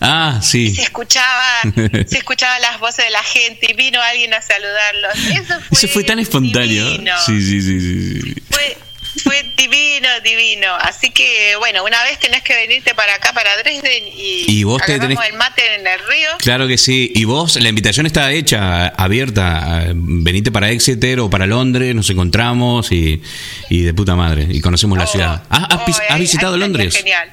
[0.00, 0.74] Ah, sí.
[0.74, 1.62] Se escuchaba,
[2.06, 5.14] se escuchaba las voces de la gente y vino alguien a saludarlos.
[5.32, 6.86] Eso fue, Eso fue tan espontáneo.
[7.24, 8.34] Sí, sí, sí, sí, sí.
[8.50, 8.76] Fue,
[9.18, 10.74] fue divino, divino.
[10.80, 14.80] Así que, bueno, una vez tenés que venirte para acá, para Dresden, y, Y vos
[14.84, 16.28] te agarramos tenés- el mate en el río.
[16.38, 17.12] Claro que sí.
[17.14, 19.86] Y vos, la invitación está hecha, abierta.
[19.94, 23.22] Venite para Exeter o para Londres, nos encontramos y,
[23.68, 24.46] y de puta madre.
[24.50, 25.42] Y conocemos la Oh, ciudad.
[25.48, 26.94] ¿Has, has oh, has ahí- visitado ahí Londres?
[26.96, 27.30] Genial.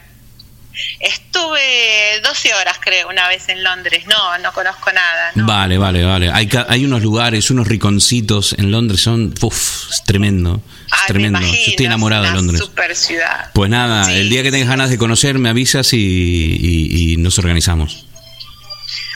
[1.00, 4.06] Estuve 12 horas, creo, una vez en Londres.
[4.08, 5.32] No, no conozco nada.
[5.36, 5.46] No.
[5.46, 6.32] Vale, vale, vale.
[6.32, 9.34] Hay, hay unos lugares, unos riconcitos en Londres, son.
[9.42, 10.62] Uf, es tremendo.
[11.02, 11.40] Ay, tremendo.
[11.42, 12.66] Yo estoy enamorado es de una Londres.
[12.66, 13.52] super ciudad.
[13.54, 17.18] Pues nada, Sí, el día que tengas ganas de conocer, me avisas y, y- y
[17.18, 18.06] nos organizamos.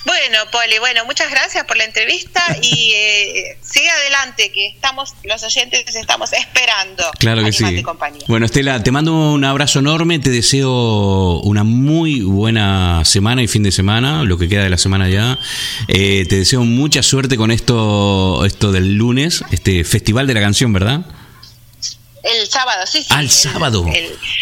[0.06, 5.44] Bueno, Poli, bueno, muchas gracias por la entrevista y eh, sigue adelante, que estamos, los
[5.44, 7.04] oyentes estamos esperando.
[7.20, 7.64] Claro que sí.
[7.74, 8.22] de compañía.
[8.28, 13.62] Bueno, Estela, te mando un abrazo enorme, te deseo una muy buena semana y fin
[13.64, 15.38] de semana, lo que queda de la semana ya.
[15.90, 20.74] Eh, te deseo mucha suerte con esto, esto del lunes, este Festival de la Canción,
[20.74, 21.02] ¿verdad?
[22.24, 23.08] El sábado, sí, sí.
[23.12, 23.86] Ah, el sábado,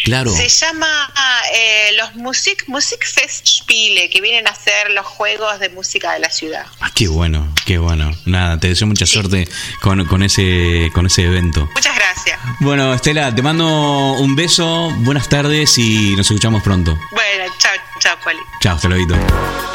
[0.04, 0.30] claro.
[0.30, 1.12] Se llama
[1.54, 6.66] eh, los Musik, Musikfestspiele, que vienen a ser los juegos de música de la ciudad.
[6.80, 8.10] Ah, qué bueno, qué bueno.
[8.24, 9.48] Nada, te deseo mucha suerte
[9.80, 11.68] con, con ese, con ese evento.
[11.74, 12.38] Muchas gracias.
[12.60, 13.66] Bueno, Estela, te mando
[14.14, 16.98] un beso, buenas tardes y nos escuchamos pronto.
[17.12, 18.40] Bueno, chao, chao, Poli.
[18.60, 19.67] Chao, hasta luego.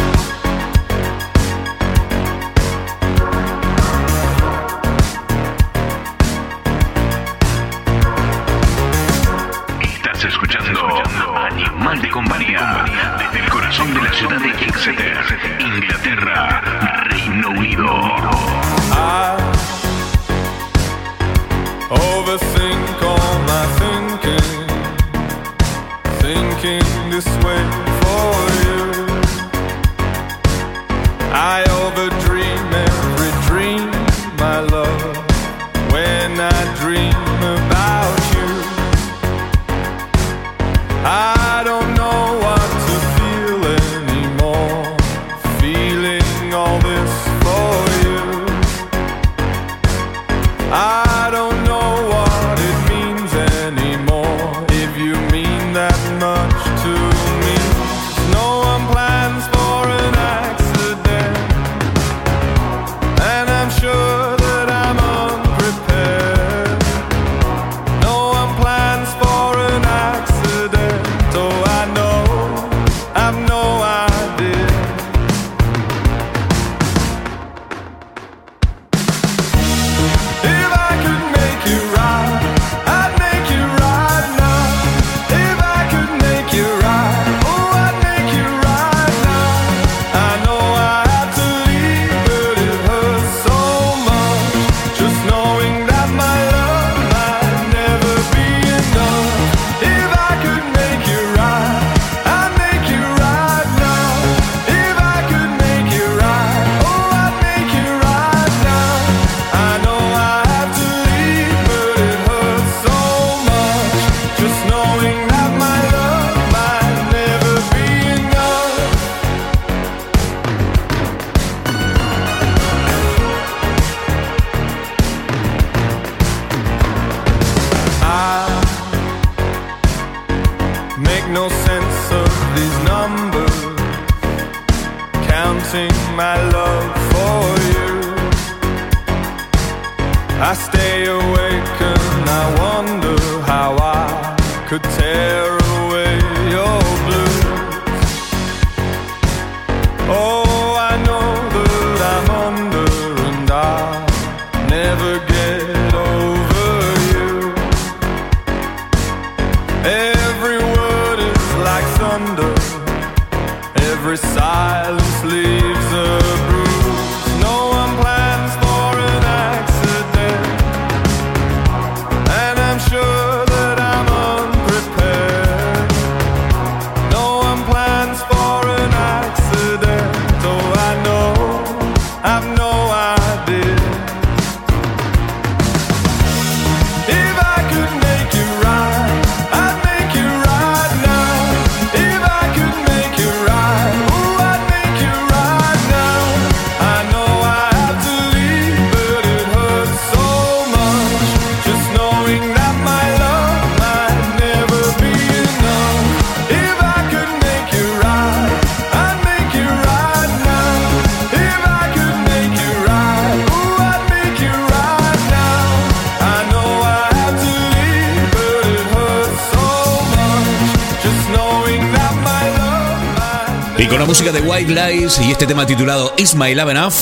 [225.03, 226.55] Y este tema titulado Is My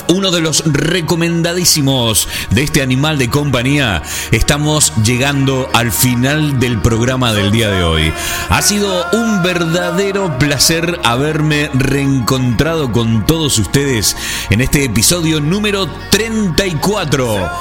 [0.08, 4.02] uno de los recomendadísimos de este animal de compañía.
[4.32, 8.12] Estamos llegando al final del programa del día de hoy.
[8.50, 14.18] Ha sido un verdadero placer haberme reencontrado con todos ustedes
[14.50, 17.52] en este episodio número 34.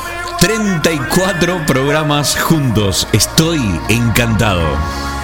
[0.40, 3.06] 34 programas juntos.
[3.12, 3.60] Estoy
[3.90, 5.19] encantado.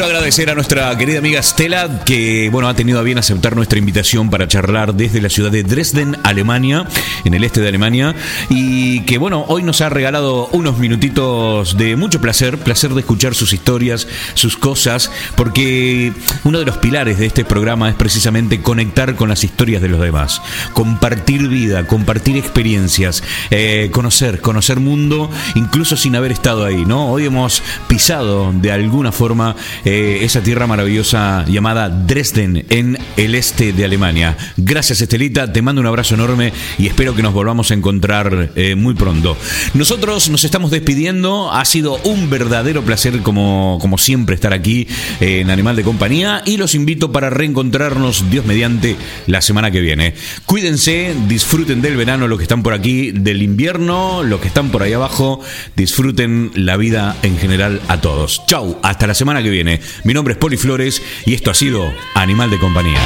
[0.00, 3.78] Quiero agradecer a nuestra querida amiga Stella, que bueno, ha tenido a bien aceptar nuestra
[3.78, 6.86] invitación para charlar desde la ciudad de Dresden, Alemania,
[7.26, 8.14] en el este de Alemania,
[8.48, 13.34] y que bueno, hoy nos ha regalado unos minutitos de mucho placer, placer de escuchar
[13.34, 19.16] sus historias, sus cosas, porque uno de los pilares de este programa es precisamente conectar
[19.16, 20.40] con las historias de los demás,
[20.72, 27.10] compartir vida, compartir experiencias, eh, conocer, conocer mundo, incluso sin haber estado ahí, ¿no?
[27.10, 29.56] Hoy hemos pisado de alguna forma
[29.92, 34.36] eh, esa tierra maravillosa llamada Dresden en el este de Alemania.
[34.56, 38.76] Gracias Estelita, te mando un abrazo enorme y espero que nos volvamos a encontrar eh,
[38.76, 39.36] muy pronto.
[39.74, 44.86] Nosotros nos estamos despidiendo, ha sido un verdadero placer como, como siempre estar aquí
[45.20, 48.94] eh, en Animal de Compañía y los invito para reencontrarnos Dios mediante
[49.26, 50.14] la semana que viene.
[50.46, 54.84] Cuídense, disfruten del verano los que están por aquí, del invierno, los que están por
[54.84, 55.40] ahí abajo,
[55.74, 58.42] disfruten la vida en general a todos.
[58.46, 59.69] Chau, hasta la semana que viene.
[60.04, 63.00] Mi nombre es Poli Flores y esto ha sido Animal de Compañía.